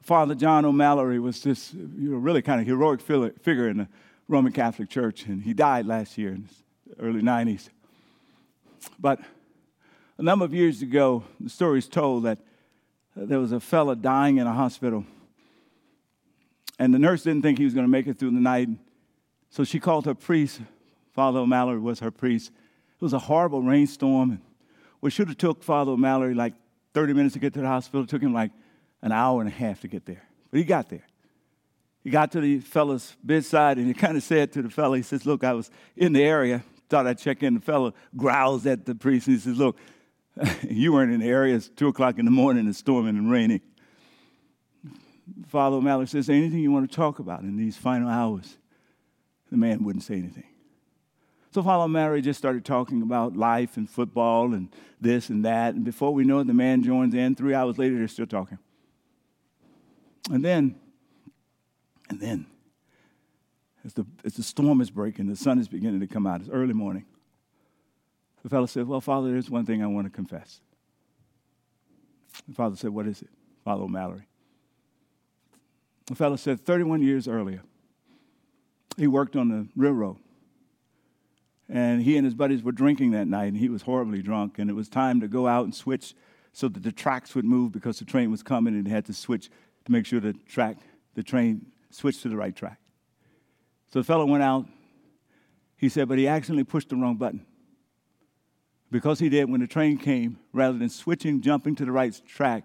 Father 0.00 0.34
John 0.34 0.64
O'Mallory 0.64 1.18
was 1.18 1.42
this 1.42 1.72
you 1.74 2.10
know, 2.10 2.16
really 2.16 2.42
kind 2.42 2.60
of 2.60 2.66
heroic 2.66 3.00
figure 3.00 3.68
in 3.68 3.78
the 3.78 3.88
Roman 4.28 4.52
Catholic 4.52 4.88
Church, 4.88 5.26
and 5.26 5.42
he 5.42 5.52
died 5.52 5.86
last 5.86 6.16
year 6.16 6.30
in 6.30 6.48
the 6.86 7.02
early 7.02 7.20
90s. 7.20 7.68
But 8.98 9.20
a 10.18 10.22
number 10.22 10.44
of 10.44 10.54
years 10.54 10.82
ago, 10.82 11.24
the 11.40 11.50
story 11.50 11.78
is 11.78 11.88
told 11.88 12.24
that 12.24 12.38
there 13.16 13.38
was 13.38 13.52
a 13.52 13.60
fellow 13.60 13.94
dying 13.94 14.38
in 14.38 14.46
a 14.46 14.52
hospital, 14.52 15.04
and 16.78 16.92
the 16.92 16.98
nurse 16.98 17.22
didn't 17.22 17.42
think 17.42 17.58
he 17.58 17.64
was 17.64 17.74
going 17.74 17.86
to 17.86 17.90
make 17.90 18.06
it 18.06 18.18
through 18.18 18.30
the 18.30 18.40
night, 18.40 18.68
so 19.50 19.64
she 19.64 19.78
called 19.78 20.06
her 20.06 20.14
priest. 20.14 20.60
Father 21.12 21.40
O'Mallory 21.40 21.78
was 21.78 22.00
her 22.00 22.10
priest. 22.10 22.50
It 22.94 23.02
was 23.02 23.12
a 23.12 23.18
horrible 23.18 23.62
rainstorm, 23.62 24.42
which 25.00 25.14
should 25.14 25.28
have 25.28 25.38
took 25.38 25.62
Father 25.62 25.92
O'Mallory 25.92 26.34
like 26.34 26.54
30 26.94 27.12
minutes 27.12 27.34
to 27.34 27.38
get 27.38 27.54
to 27.54 27.60
the 27.60 27.66
hospital. 27.66 28.02
It 28.02 28.08
took 28.08 28.22
him 28.22 28.34
like 28.34 28.50
an 29.02 29.12
hour 29.12 29.40
and 29.40 29.48
a 29.48 29.52
half 29.52 29.80
to 29.82 29.88
get 29.88 30.06
there. 30.06 30.24
But 30.50 30.58
he 30.58 30.64
got 30.64 30.88
there. 30.88 31.06
He 32.02 32.10
got 32.10 32.32
to 32.32 32.40
the 32.40 32.60
fellow's 32.60 33.16
bedside 33.22 33.78
and 33.78 33.86
he 33.86 33.94
kind 33.94 34.16
of 34.16 34.22
said 34.22 34.52
to 34.52 34.62
the 34.62 34.70
fellow, 34.70 34.94
he 34.94 35.02
says, 35.02 35.24
Look, 35.24 35.42
I 35.42 35.52
was 35.52 35.70
in 35.96 36.12
the 36.12 36.22
area, 36.22 36.62
thought 36.88 37.06
I'd 37.06 37.18
check 37.18 37.42
in. 37.42 37.54
The 37.54 37.60
fellow 37.60 37.94
growls 38.16 38.66
at 38.66 38.84
the 38.84 38.94
priest 38.94 39.26
and 39.26 39.36
he 39.36 39.40
says, 39.40 39.56
Look, 39.56 39.78
you 40.68 40.92
weren't 40.92 41.12
in 41.12 41.20
the 41.20 41.28
area. 41.28 41.56
It's 41.56 41.68
2 41.68 41.88
o'clock 41.88 42.18
in 42.18 42.24
the 42.24 42.30
morning, 42.30 42.68
it's 42.68 42.78
storming 42.78 43.16
and 43.16 43.30
raining. 43.30 43.62
Father 45.48 45.76
O'Malley 45.76 46.06
says, 46.06 46.28
Anything 46.28 46.60
you 46.60 46.72
want 46.72 46.90
to 46.90 46.94
talk 46.94 47.18
about 47.18 47.40
in 47.42 47.56
these 47.56 47.76
final 47.76 48.08
hours? 48.08 48.56
The 49.50 49.56
man 49.56 49.84
wouldn't 49.84 50.04
say 50.04 50.14
anything. 50.14 50.44
So 51.52 51.62
Father 51.62 51.84
O'Malley 51.84 52.20
just 52.20 52.38
started 52.38 52.64
talking 52.64 53.00
about 53.02 53.36
life 53.36 53.76
and 53.76 53.88
football 53.88 54.54
and 54.54 54.74
this 55.00 55.28
and 55.28 55.44
that. 55.44 55.74
And 55.74 55.84
before 55.84 56.12
we 56.12 56.24
know 56.24 56.40
it, 56.40 56.48
the 56.48 56.54
man 56.54 56.82
joins 56.82 57.14
in. 57.14 57.36
Three 57.36 57.54
hours 57.54 57.78
later, 57.78 57.96
they're 57.96 58.08
still 58.08 58.26
talking. 58.26 58.58
And 60.30 60.44
then, 60.44 60.74
and 62.08 62.20
then, 62.20 62.46
as 63.84 63.94
the, 63.94 64.04
as 64.24 64.34
the 64.34 64.42
storm 64.42 64.80
is 64.80 64.90
breaking, 64.90 65.28
the 65.28 65.36
sun 65.36 65.58
is 65.58 65.68
beginning 65.68 66.00
to 66.00 66.06
come 66.06 66.26
out, 66.26 66.40
it's 66.40 66.50
early 66.50 66.72
morning. 66.72 67.04
The 68.42 68.48
fellow 68.48 68.66
said, 68.66 68.88
Well, 68.88 69.00
Father, 69.00 69.30
there's 69.30 69.48
one 69.48 69.64
thing 69.64 69.82
I 69.82 69.86
want 69.86 70.06
to 70.06 70.10
confess. 70.10 70.60
The 72.48 72.54
father 72.54 72.76
said, 72.76 72.90
What 72.90 73.06
is 73.06 73.22
it? 73.22 73.30
Father 73.64 73.84
O'Mallory. 73.84 74.26
The 76.06 76.14
fellow 76.14 76.36
said, 76.36 76.60
31 76.60 77.02
years 77.02 77.26
earlier, 77.26 77.62
he 78.96 79.06
worked 79.06 79.36
on 79.36 79.48
the 79.48 79.68
railroad. 79.74 80.18
And 81.68 82.02
he 82.02 82.16
and 82.16 82.26
his 82.26 82.34
buddies 82.34 82.62
were 82.62 82.72
drinking 82.72 83.12
that 83.12 83.26
night, 83.26 83.46
and 83.46 83.56
he 83.56 83.70
was 83.70 83.82
horribly 83.82 84.20
drunk. 84.20 84.58
And 84.58 84.68
it 84.68 84.74
was 84.74 84.88
time 84.88 85.20
to 85.20 85.28
go 85.28 85.46
out 85.46 85.64
and 85.64 85.74
switch 85.74 86.14
so 86.52 86.68
that 86.68 86.82
the 86.82 86.92
tracks 86.92 87.34
would 87.34 87.44
move 87.44 87.72
because 87.72 87.98
the 87.98 88.04
train 88.04 88.30
was 88.30 88.42
coming 88.42 88.74
and 88.74 88.86
had 88.86 89.06
to 89.06 89.14
switch 89.14 89.48
to 89.86 89.92
make 89.92 90.06
sure 90.06 90.20
the 90.20 90.34
track, 90.46 90.76
the 91.14 91.22
train 91.22 91.66
switched 91.90 92.22
to 92.22 92.28
the 92.28 92.36
right 92.36 92.54
track. 92.54 92.78
So 93.92 93.98
the 94.00 94.04
fellow 94.04 94.26
went 94.26 94.42
out. 94.42 94.66
He 95.76 95.88
said, 95.88 96.08
but 96.08 96.18
he 96.18 96.28
accidentally 96.28 96.64
pushed 96.64 96.90
the 96.90 96.96
wrong 96.96 97.16
button. 97.16 97.44
Because 98.90 99.18
he 99.18 99.28
did, 99.28 99.50
when 99.50 99.60
the 99.60 99.66
train 99.66 99.98
came, 99.98 100.38
rather 100.52 100.78
than 100.78 100.88
switching, 100.88 101.40
jumping 101.40 101.74
to 101.76 101.84
the 101.84 101.92
right 101.92 102.20
track, 102.28 102.64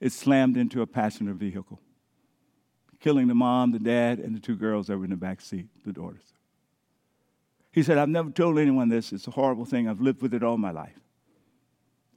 it 0.00 0.12
slammed 0.12 0.56
into 0.56 0.82
a 0.82 0.86
passenger 0.86 1.34
vehicle, 1.34 1.80
killing 3.00 3.28
the 3.28 3.34
mom, 3.34 3.72
the 3.72 3.78
dad, 3.78 4.18
and 4.18 4.34
the 4.34 4.40
two 4.40 4.56
girls 4.56 4.86
that 4.88 4.98
were 4.98 5.04
in 5.04 5.10
the 5.10 5.16
back 5.16 5.40
seat, 5.40 5.66
the 5.84 5.92
daughters. 5.92 6.32
He 7.70 7.82
said, 7.82 7.98
I've 7.98 8.08
never 8.08 8.30
told 8.30 8.58
anyone 8.58 8.88
this. 8.88 9.12
It's 9.12 9.26
a 9.26 9.30
horrible 9.30 9.64
thing. 9.64 9.88
I've 9.88 10.00
lived 10.00 10.22
with 10.22 10.34
it 10.34 10.42
all 10.42 10.56
my 10.56 10.70
life. 10.70 10.98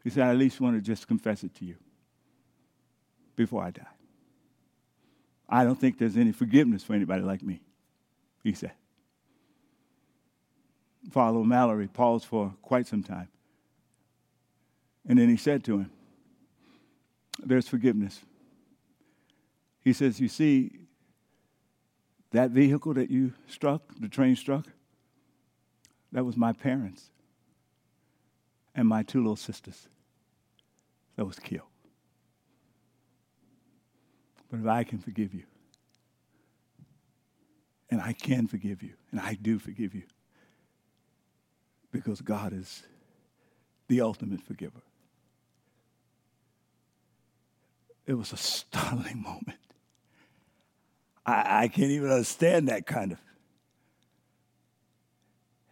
He 0.04 0.10
said, 0.10 0.24
I 0.24 0.32
at 0.32 0.38
least 0.38 0.60
want 0.60 0.76
to 0.76 0.82
just 0.82 1.08
confess 1.08 1.44
it 1.44 1.54
to 1.56 1.66
you 1.66 1.76
before 3.36 3.64
I 3.64 3.72
die. 3.72 3.86
I 5.48 5.64
don't 5.64 5.80
think 5.80 5.98
there's 5.98 6.18
any 6.18 6.32
forgiveness 6.32 6.84
for 6.84 6.94
anybody 6.94 7.22
like 7.24 7.44
me, 7.44 7.62
he 8.44 8.54
said. 8.54 8.72
Father 11.12 11.40
Mallory 11.40 11.88
paused 11.88 12.26
for 12.26 12.54
quite 12.62 12.88
some 12.88 13.04
time. 13.04 13.28
And 15.08 15.20
then 15.20 15.30
he 15.30 15.38
said 15.38 15.64
to 15.66 15.80
him, 15.80 15.92
There's 17.40 17.68
forgiveness. 17.68 18.22
He 19.84 19.94
says, 19.94 20.20
You 20.20 20.28
see, 20.28 20.80
that 22.32 22.52
vehicle 22.52 22.94
that 22.94 23.10
you 23.10 23.34
struck, 23.48 23.82
the 24.00 24.08
train 24.08 24.36
struck, 24.36 24.68
that 26.12 26.26
was 26.26 26.38
my 26.38 26.54
parents 26.54 27.10
and 28.76 28.88
my 28.88 29.04
two 29.04 29.20
little 29.20 29.36
sisters 29.36 29.88
that 31.16 31.26
was 31.26 31.40
killed. 31.40 31.68
But 34.50 34.60
if 34.60 34.66
I 34.66 34.84
can 34.84 35.00
forgive 35.00 35.34
you, 35.34 35.44
and 37.90 38.02
I 38.02 38.14
can 38.14 38.48
forgive 38.48 38.82
you, 38.84 38.94
and 39.12 39.20
I 39.20 39.38
do 39.42 39.60
forgive 39.60 39.94
you, 39.94 40.04
because 41.92 42.22
God 42.22 42.54
is 42.54 42.84
the 43.88 44.02
ultimate 44.02 44.42
forgiver. 44.42 44.82
It 48.06 48.14
was 48.14 48.32
a 48.32 48.38
startling 48.38 49.22
moment. 49.24 49.60
I, 51.32 51.64
I 51.64 51.68
can't 51.68 51.92
even 51.92 52.12
understand 52.12 52.68
that 52.68 52.86
kind 52.86 53.14
of. 53.14 53.18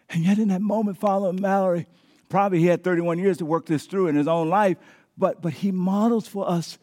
And 0.09 0.23
yet, 0.23 0.39
in 0.39 0.47
that 0.47 0.61
moment, 0.61 0.97
Father 0.97 1.31
Mallory, 1.33 1.85
probably 2.29 2.59
he 2.59 2.65
had 2.65 2.83
31 2.83 3.19
years 3.19 3.37
to 3.37 3.45
work 3.45 3.65
this 3.65 3.85
through 3.85 4.07
in 4.07 4.15
his 4.15 4.27
own 4.27 4.49
life, 4.49 4.77
but, 5.17 5.41
but 5.41 5.53
he 5.53 5.71
models 5.71 6.27
for 6.27 6.49
us 6.49 6.79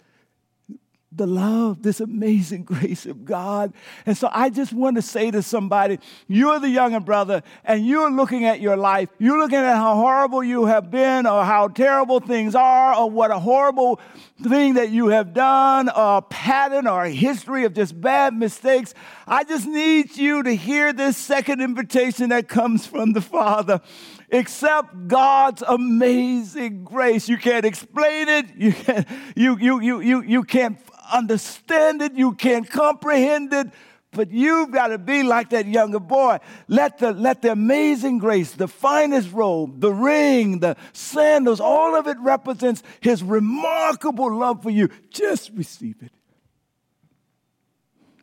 the 1.17 1.27
love, 1.27 1.83
this 1.83 2.01
amazing 2.01 2.65
grace 2.65 3.07
of 3.07 3.25
God. 3.25 3.73
And 4.05 4.17
so 4.17 4.29
I 4.33 4.51
just 4.51 4.73
want 4.73 4.97
to 4.97 5.03
say 5.03 5.31
to 5.31 5.43
somebody, 5.43 5.99
you're 6.29 6.59
the 6.59 6.69
younger 6.69 7.01
brother 7.01 7.43
and 7.65 7.87
you're 7.87 8.11
looking 8.11 8.45
at 8.45 8.61
your 8.61 8.77
life. 8.77 9.09
You're 9.19 9.39
looking 9.39 9.59
at 9.59 9.77
how 9.77 9.95
horrible 9.95 10.45
you 10.45 10.67
have 10.67 10.91
been 10.91 11.27
or 11.27 11.45
how 11.45 11.69
terrible 11.69 12.21
things 12.21 12.55
are 12.55 12.95
or 12.95 13.11
what 13.11 13.31
a 13.31 13.39
horrible 13.39 14.01
thing 14.43 14.75
that 14.75 14.91
you 14.91 15.09
have 15.09 15.33
done 15.33 15.89
or 15.89 16.19
a 16.19 16.23
pattern 16.23 16.87
or 16.87 17.05
a 17.05 17.11
history 17.11 17.65
of 17.65 17.75
just 17.75 17.99
bad 18.01 18.35
mistakes. 18.35 18.95
I 19.27 19.45
just 19.45 19.67
need 19.67 20.17
you 20.17 20.43
to 20.43 20.55
hear 20.55 20.93
this 20.93 21.17
second 21.17 21.61
invitation 21.61 22.29
that 22.31 22.49
comes 22.49 22.87
from 22.87 23.13
the 23.13 23.21
Father. 23.21 23.81
Accept 24.33 25.09
God's 25.09 25.63
amazing 25.63 26.85
grace. 26.85 27.29
You 27.29 27.39
can't 27.39 27.65
explain 27.65 28.29
it. 28.29 28.47
You 28.57 28.73
can't, 28.73 29.07
you, 29.37 29.57
you, 29.59 29.81
you, 29.81 30.01
you, 30.01 30.23
you 30.23 30.43
can't 30.43 30.79
understand 31.13 32.03
it, 32.03 32.15
you 32.15 32.33
can't 32.33 32.69
comprehend 32.69 33.53
it, 33.53 33.69
but 34.11 34.31
you've 34.31 34.71
got 34.71 34.89
to 34.89 34.99
be 34.99 35.23
like 35.23 35.51
that 35.51 35.67
younger 35.67 36.01
boy. 36.01 36.39
Let 36.69 36.99
the, 36.99 37.13
let 37.13 37.43
the 37.43 37.53
amazing 37.53 38.19
grace, 38.19 38.53
the 38.53 38.69
finest 38.69 39.33
robe, 39.33 39.81
the 39.81 39.93
ring, 39.93 40.61
the 40.61 40.77
sandals, 40.93 41.61
all 41.61 41.95
of 41.95 42.07
it 42.07 42.17
represents 42.21 42.83
his 43.01 43.23
remarkable 43.23 44.35
love 44.35 44.63
for 44.63 44.71
you. 44.71 44.89
Just 45.11 45.51
receive 45.55 45.97
it. 46.03 46.13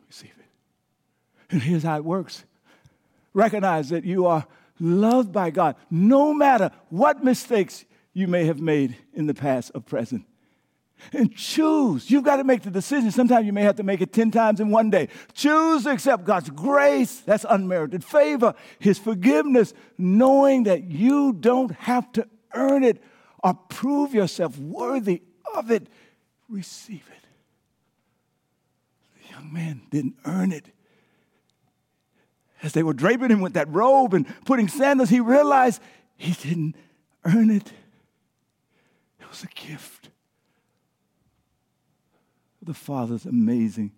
Receive 0.07 0.33
it. 0.37 1.51
And 1.51 1.61
here's 1.61 1.83
how 1.83 1.97
it 1.97 2.05
works 2.05 2.43
recognize 3.35 3.89
that 3.89 4.03
you 4.03 4.27
are 4.27 4.45
loved 4.79 5.31
by 5.31 5.49
God, 5.49 5.75
no 5.89 6.33
matter 6.33 6.71
what 6.89 7.23
mistakes 7.23 7.85
you 8.13 8.27
may 8.27 8.45
have 8.45 8.59
made 8.59 8.97
in 9.13 9.27
the 9.27 9.33
past 9.33 9.71
or 9.73 9.81
present 9.81 10.25
and 11.11 11.35
choose. 11.35 12.09
You've 12.09 12.23
got 12.23 12.37
to 12.37 12.43
make 12.43 12.61
the 12.61 12.71
decision. 12.71 13.11
Sometimes 13.11 13.45
you 13.45 13.53
may 13.53 13.63
have 13.63 13.75
to 13.77 13.83
make 13.83 14.01
it 14.01 14.13
10 14.13 14.31
times 14.31 14.59
in 14.59 14.69
one 14.69 14.89
day. 14.89 15.09
Choose 15.33 15.83
to 15.83 15.91
accept 15.91 16.23
God's 16.23 16.49
grace, 16.49 17.19
that's 17.21 17.45
unmerited 17.49 18.03
favor, 18.03 18.53
His 18.79 18.97
forgiveness, 18.97 19.73
knowing 19.97 20.63
that 20.63 20.83
you 20.83 21.33
don't 21.33 21.71
have 21.71 22.11
to 22.13 22.27
earn 22.53 22.83
it 22.83 23.03
or 23.43 23.53
prove 23.53 24.13
yourself 24.13 24.57
worthy 24.57 25.21
of 25.55 25.71
it. 25.71 25.87
Receive 26.47 27.03
it. 27.11 27.27
The 29.21 29.33
young 29.33 29.51
man 29.51 29.81
didn't 29.89 30.15
earn 30.25 30.51
it. 30.51 30.67
As 32.63 32.73
they 32.73 32.81
were 32.81 32.93
draping 32.93 33.29
him 33.29 33.41
with 33.41 33.53
that 33.53 33.67
robe 33.69 34.13
and 34.13 34.25
putting 34.45 34.67
sandals, 34.67 35.09
he 35.09 35.19
realized 35.19 35.81
he 36.15 36.31
didn't 36.31 36.75
earn 37.25 37.51
it. 37.51 37.71
It 39.19 39.29
was 39.29 39.43
a 39.43 39.47
gift 39.47 40.09
the 42.65 42.73
Father's 42.73 43.25
amazing 43.25 43.91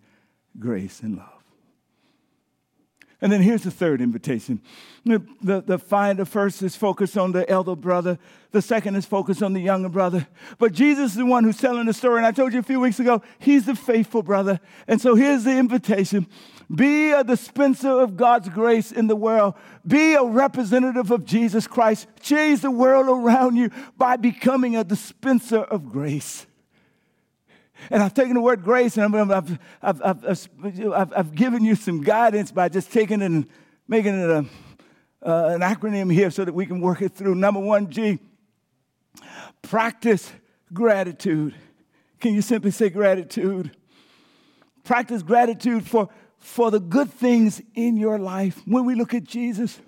grace 0.58 1.00
and 1.00 1.16
love. 1.16 1.35
And 3.22 3.32
then 3.32 3.40
here's 3.40 3.62
the 3.62 3.70
third 3.70 4.02
invitation. 4.02 4.60
The, 5.04 5.22
the, 5.42 5.62
the, 5.62 5.78
the 6.14 6.26
first 6.26 6.62
is 6.62 6.76
focused 6.76 7.16
on 7.16 7.32
the 7.32 7.48
elder 7.48 7.74
brother. 7.74 8.18
The 8.50 8.60
second 8.60 8.96
is 8.96 9.06
focused 9.06 9.42
on 9.42 9.54
the 9.54 9.60
younger 9.60 9.88
brother. 9.88 10.26
But 10.58 10.72
Jesus 10.72 11.12
is 11.12 11.16
the 11.16 11.24
one 11.24 11.44
who's 11.44 11.56
telling 11.56 11.86
the 11.86 11.94
story. 11.94 12.18
And 12.18 12.26
I 12.26 12.32
told 12.32 12.52
you 12.52 12.58
a 12.58 12.62
few 12.62 12.78
weeks 12.78 13.00
ago, 13.00 13.22
he's 13.38 13.64
the 13.64 13.74
faithful 13.74 14.22
brother. 14.22 14.60
And 14.86 15.00
so 15.00 15.14
here's 15.14 15.44
the 15.44 15.56
invitation. 15.56 16.26
Be 16.74 17.12
a 17.12 17.24
dispenser 17.24 18.00
of 18.00 18.16
God's 18.16 18.50
grace 18.50 18.92
in 18.92 19.06
the 19.06 19.16
world. 19.16 19.54
Be 19.86 20.14
a 20.14 20.24
representative 20.24 21.10
of 21.10 21.24
Jesus 21.24 21.66
Christ. 21.66 22.08
Change 22.20 22.60
the 22.60 22.70
world 22.70 23.06
around 23.08 23.56
you 23.56 23.70
by 23.96 24.16
becoming 24.16 24.76
a 24.76 24.84
dispenser 24.84 25.60
of 25.60 25.90
grace. 25.90 26.46
And 27.90 28.02
I've 28.02 28.14
taken 28.14 28.34
the 28.34 28.40
word 28.40 28.62
grace 28.62 28.96
and 28.96 29.14
I've, 29.14 29.58
I've, 29.82 30.02
I've, 30.02 31.12
I've, 31.14 31.34
given 31.34 31.64
you 31.64 31.74
some 31.74 32.02
guidance 32.02 32.50
by 32.50 32.68
just 32.68 32.92
taking 32.92 33.20
it 33.20 33.26
and 33.26 33.46
making 33.86 34.18
it 34.18 34.30
a, 34.30 34.46
uh, 35.22 35.48
an 35.48 35.60
acronym 35.60 36.12
here 36.12 36.30
so 36.30 36.44
that 36.44 36.54
we 36.54 36.66
can 36.66 36.80
work 36.80 37.02
it 37.02 37.12
through. 37.12 37.34
Number 37.34 37.60
one, 37.60 37.90
G, 37.90 38.18
practice 39.62 40.32
gratitude. 40.72 41.54
Can 42.20 42.34
you 42.34 42.42
simply 42.42 42.70
say 42.70 42.88
gratitude? 42.88 43.76
Practice 44.84 45.22
gratitude 45.22 45.86
for, 45.86 46.08
for 46.38 46.70
the 46.70 46.80
good 46.80 47.10
things 47.10 47.60
in 47.74 47.96
your 47.96 48.18
life. 48.18 48.62
When 48.64 48.84
we 48.84 48.94
look 48.94 49.14
at 49.14 49.24
Jesus, 49.24 49.80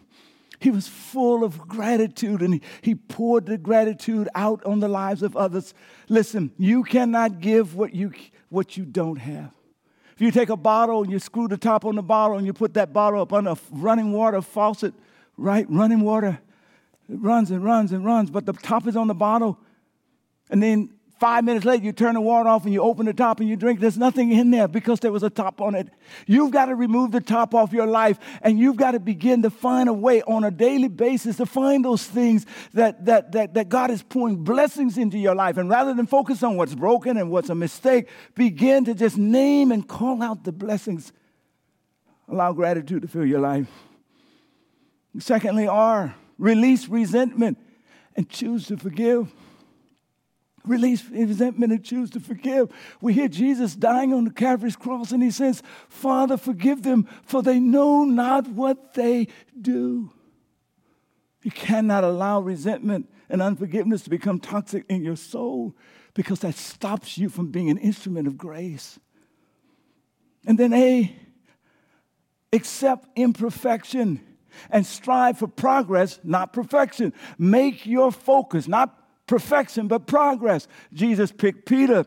he 0.60 0.70
was 0.70 0.88
full 0.88 1.44
of 1.44 1.58
gratitude 1.68 2.42
and 2.42 2.60
he, 2.82 2.94
poured 2.94 3.46
the 3.46 3.58
gratitude 3.58 4.28
out 4.34 4.64
on 4.64 4.80
the 4.80 4.88
lives 4.88 5.22
of 5.22 5.36
others. 5.36 5.72
Listen, 6.08 6.52
you 6.58 6.82
cannot 6.82 7.40
give 7.40 7.74
what 7.74 7.94
you, 7.94 8.12
what 8.48 8.76
you 8.76 8.84
don't 8.84 9.16
have. 9.16 9.52
If 10.14 10.20
you 10.20 10.30
take 10.30 10.48
a 10.48 10.56
bottle 10.56 11.02
and 11.02 11.12
you 11.12 11.18
screw 11.20 11.48
the 11.48 11.56
top 11.56 11.84
on 11.84 11.94
the 11.94 12.02
bottle 12.02 12.38
and 12.38 12.46
you 12.46 12.52
put 12.52 12.74
that 12.74 12.92
bottle 12.92 13.22
up 13.22 13.32
under 13.32 13.50
a 13.50 13.58
running 13.70 14.12
water 14.12 14.42
faucet, 14.42 14.94
right? 15.36 15.66
Running 15.68 16.00
water, 16.00 16.40
it 17.08 17.18
runs 17.20 17.50
and 17.50 17.64
runs 17.64 17.92
and 17.92 18.04
runs, 18.04 18.30
but 18.30 18.44
the 18.44 18.52
top 18.52 18.86
is 18.86 18.96
on 18.96 19.06
the 19.06 19.14
bottle. 19.14 19.58
And 20.50 20.62
then 20.62 20.90
Five 21.18 21.44
minutes 21.44 21.66
later, 21.66 21.84
you 21.84 21.90
turn 21.92 22.14
the 22.14 22.20
water 22.20 22.48
off 22.48 22.64
and 22.64 22.72
you 22.72 22.80
open 22.80 23.06
the 23.06 23.12
top 23.12 23.40
and 23.40 23.48
you 23.48 23.56
drink. 23.56 23.80
There's 23.80 23.98
nothing 23.98 24.30
in 24.30 24.52
there 24.52 24.68
because 24.68 25.00
there 25.00 25.10
was 25.10 25.24
a 25.24 25.30
top 25.30 25.60
on 25.60 25.74
it. 25.74 25.88
You've 26.26 26.52
got 26.52 26.66
to 26.66 26.76
remove 26.76 27.10
the 27.10 27.20
top 27.20 27.54
off 27.54 27.72
your 27.72 27.86
life 27.86 28.20
and 28.40 28.56
you've 28.56 28.76
got 28.76 28.92
to 28.92 29.00
begin 29.00 29.42
to 29.42 29.50
find 29.50 29.88
a 29.88 29.92
way 29.92 30.22
on 30.22 30.44
a 30.44 30.50
daily 30.52 30.86
basis 30.86 31.36
to 31.38 31.46
find 31.46 31.84
those 31.84 32.04
things 32.04 32.46
that, 32.72 33.04
that, 33.06 33.32
that, 33.32 33.54
that 33.54 33.68
God 33.68 33.90
is 33.90 34.00
pouring 34.00 34.44
blessings 34.44 34.96
into 34.96 35.18
your 35.18 35.34
life. 35.34 35.56
And 35.56 35.68
rather 35.68 35.92
than 35.92 36.06
focus 36.06 36.44
on 36.44 36.56
what's 36.56 36.76
broken 36.76 37.16
and 37.16 37.32
what's 37.32 37.50
a 37.50 37.54
mistake, 37.54 38.08
begin 38.36 38.84
to 38.84 38.94
just 38.94 39.18
name 39.18 39.72
and 39.72 39.86
call 39.88 40.22
out 40.22 40.44
the 40.44 40.52
blessings. 40.52 41.12
Allow 42.28 42.52
gratitude 42.52 43.02
to 43.02 43.08
fill 43.08 43.26
your 43.26 43.40
life. 43.40 43.66
Secondly, 45.18 45.66
R, 45.66 46.14
release 46.38 46.88
resentment 46.88 47.58
and 48.14 48.28
choose 48.28 48.68
to 48.68 48.76
forgive 48.76 49.32
release 50.68 51.04
resentment 51.08 51.72
and 51.72 51.84
choose 51.84 52.10
to 52.10 52.20
forgive. 52.20 52.70
We 53.00 53.14
hear 53.14 53.28
Jesus 53.28 53.74
dying 53.74 54.12
on 54.12 54.24
the 54.24 54.30
Calvary's 54.30 54.76
cross, 54.76 55.12
and 55.12 55.22
he 55.22 55.30
says, 55.30 55.62
Father, 55.88 56.36
forgive 56.36 56.82
them, 56.82 57.08
for 57.22 57.42
they 57.42 57.58
know 57.58 58.04
not 58.04 58.48
what 58.48 58.94
they 58.94 59.28
do. 59.60 60.12
You 61.42 61.50
cannot 61.50 62.04
allow 62.04 62.40
resentment 62.40 63.08
and 63.28 63.40
unforgiveness 63.40 64.02
to 64.02 64.10
become 64.10 64.40
toxic 64.40 64.84
in 64.88 65.02
your 65.02 65.16
soul 65.16 65.74
because 66.14 66.40
that 66.40 66.54
stops 66.54 67.16
you 67.16 67.28
from 67.28 67.50
being 67.50 67.70
an 67.70 67.78
instrument 67.78 68.26
of 68.26 68.36
grace. 68.36 68.98
And 70.46 70.58
then, 70.58 70.72
A, 70.72 71.14
accept 72.52 73.06
imperfection 73.16 74.20
and 74.70 74.84
strive 74.84 75.38
for 75.38 75.46
progress, 75.46 76.18
not 76.24 76.52
perfection. 76.52 77.12
Make 77.38 77.86
your 77.86 78.10
focus, 78.10 78.66
not 78.66 78.94
perfection, 79.28 79.86
but 79.86 80.06
progress. 80.06 80.66
Jesus 80.92 81.30
picked 81.30 81.66
Peter 81.66 82.04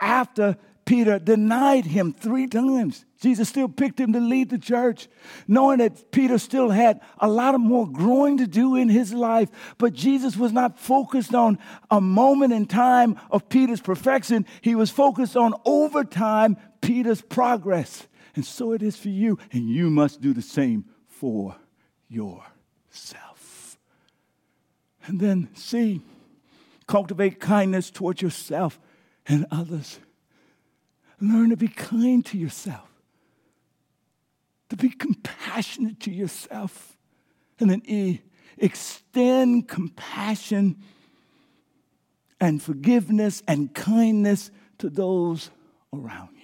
after 0.00 0.56
Peter 0.86 1.18
denied 1.18 1.84
him 1.84 2.12
three 2.12 2.46
times. 2.46 3.04
Jesus 3.20 3.48
still 3.48 3.68
picked 3.68 3.98
him 3.98 4.12
to 4.12 4.20
lead 4.20 4.50
the 4.50 4.58
church, 4.58 5.08
knowing 5.48 5.78
that 5.78 6.12
Peter 6.12 6.38
still 6.38 6.70
had 6.70 7.00
a 7.18 7.28
lot 7.28 7.56
of 7.56 7.60
more 7.60 7.88
growing 7.88 8.38
to 8.38 8.46
do 8.46 8.76
in 8.76 8.88
his 8.88 9.12
life. 9.12 9.50
But 9.78 9.94
Jesus 9.94 10.36
was 10.36 10.52
not 10.52 10.78
focused 10.78 11.34
on 11.34 11.58
a 11.90 12.00
moment 12.00 12.52
in 12.52 12.66
time 12.66 13.18
of 13.30 13.48
Peter's 13.48 13.80
perfection, 13.80 14.46
he 14.60 14.74
was 14.76 14.90
focused 14.90 15.36
on 15.36 15.54
over 15.64 16.04
time 16.04 16.56
Peter's 16.80 17.20
progress. 17.20 18.06
And 18.36 18.44
so 18.44 18.72
it 18.72 18.82
is 18.82 18.96
for 18.96 19.08
you, 19.08 19.38
and 19.50 19.68
you 19.68 19.90
must 19.90 20.20
do 20.20 20.32
the 20.32 20.42
same 20.42 20.84
for 21.08 21.56
yourself. 22.08 23.78
And 25.06 25.18
then, 25.18 25.48
C, 25.54 26.02
Cultivate 26.86 27.40
kindness 27.40 27.90
towards 27.90 28.22
yourself 28.22 28.78
and 29.26 29.46
others. 29.50 29.98
Learn 31.20 31.50
to 31.50 31.56
be 31.56 31.68
kind 31.68 32.24
to 32.26 32.38
yourself, 32.38 32.88
to 34.68 34.76
be 34.76 34.90
compassionate 34.90 36.00
to 36.00 36.10
yourself. 36.10 36.96
And 37.58 37.70
then 37.70 37.82
E, 37.86 38.20
extend 38.58 39.68
compassion 39.68 40.76
and 42.40 42.62
forgiveness 42.62 43.42
and 43.48 43.74
kindness 43.74 44.50
to 44.78 44.90
those 44.90 45.50
around 45.94 46.30
you. 46.34 46.42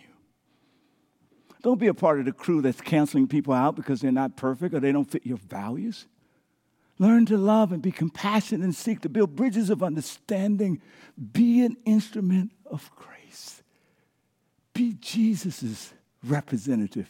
Don't 1.62 1.78
be 1.78 1.86
a 1.86 1.94
part 1.94 2.18
of 2.18 2.24
the 2.24 2.32
crew 2.32 2.62
that's 2.62 2.80
canceling 2.80 3.28
people 3.28 3.54
out 3.54 3.76
because 3.76 4.00
they're 4.00 4.10
not 4.10 4.36
perfect 4.36 4.74
or 4.74 4.80
they 4.80 4.90
don't 4.90 5.10
fit 5.10 5.24
your 5.24 5.38
values. 5.38 6.06
Learn 7.02 7.26
to 7.26 7.36
love 7.36 7.72
and 7.72 7.82
be 7.82 7.90
compassionate 7.90 8.62
and 8.62 8.72
seek 8.72 9.00
to 9.00 9.08
build 9.08 9.34
bridges 9.34 9.70
of 9.70 9.82
understanding. 9.82 10.80
Be 11.32 11.64
an 11.64 11.76
instrument 11.84 12.52
of 12.64 12.88
grace. 12.94 13.64
Be 14.72 14.94
Jesus' 15.00 15.92
representative 16.22 17.08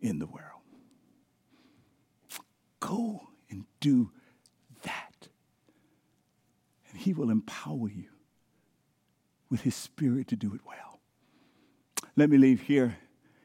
in 0.00 0.20
the 0.20 0.26
world. 0.26 0.62
Go 2.80 3.28
and 3.50 3.66
do 3.78 4.10
that. 4.84 5.28
And 6.88 6.98
He 6.98 7.12
will 7.12 7.28
empower 7.28 7.90
you 7.90 8.08
with 9.50 9.60
His 9.60 9.74
Spirit 9.74 10.28
to 10.28 10.36
do 10.36 10.54
it 10.54 10.62
well. 10.66 11.00
let 12.16 12.30
me 12.30 12.38
leave 12.38 12.62
here. 12.62 12.96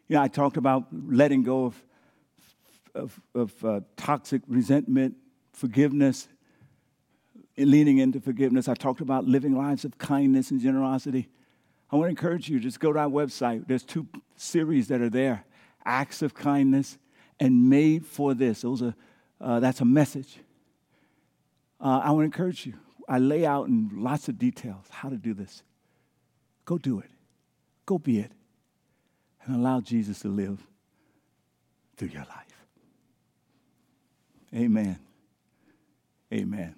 You 0.08 0.16
know, 0.16 0.22
I 0.22 0.30
talked 0.30 0.56
about 0.56 0.86
letting 0.94 1.44
go 1.44 1.66
of, 1.66 1.84
of, 2.96 3.22
of 3.36 3.66
uh, 3.66 3.82
toxic 3.98 4.42
resentment, 4.48 5.18
forgiveness, 5.60 6.28
leaning 7.58 7.98
into 7.98 8.20
forgiveness. 8.20 8.68
I 8.68 8.74
talked 8.74 9.02
about 9.02 9.26
living 9.26 9.56
lives 9.56 9.84
of 9.84 9.98
kindness 9.98 10.52
and 10.52 10.62
generosity. 10.62 11.28
I 11.92 11.98
want 11.98 12.08
to 12.08 12.10
encourage 12.12 12.50
you, 12.50 12.60
just 12.60 12.80
go 12.80 12.94
to 12.94 13.00
our 13.00 13.10
website. 13.10 13.68
There's 13.68 13.84
two 13.84 14.08
series 14.36 14.88
that 14.88 15.02
are 15.02 15.10
there 15.10 15.44
Acts 15.86 16.22
of 16.22 16.34
Kindness 16.34 16.98
and 17.40 17.70
Made 17.70 18.06
for 18.06 18.34
This. 18.34 18.62
Those 18.62 18.82
are, 18.82 18.96
uh, 19.42 19.60
that's 19.60 19.82
a 19.82 19.86
message. 19.86 20.40
Uh, 21.82 22.02
I 22.04 22.12
want 22.12 22.22
to 22.22 22.26
encourage 22.26 22.66
you. 22.66 22.74
I 23.08 23.18
lay 23.20 23.46
out 23.46 23.68
in 23.68 23.90
lots 23.94 24.30
of 24.30 24.38
details 24.38 24.86
how 24.90 25.10
to 25.10 25.18
do 25.18 25.34
this. 25.34 25.64
Go 26.66 26.78
do 26.78 27.00
it. 27.00 27.10
Go 27.86 27.98
be 27.98 28.20
it. 28.20 28.32
And 29.44 29.56
allow 29.56 29.82
Jesus 29.82 30.20
to 30.20 30.28
live 30.28 30.66
through 31.98 32.10
your 32.10 32.26
life. 32.26 32.66
Amen. 34.54 35.00
Amen. 36.34 36.76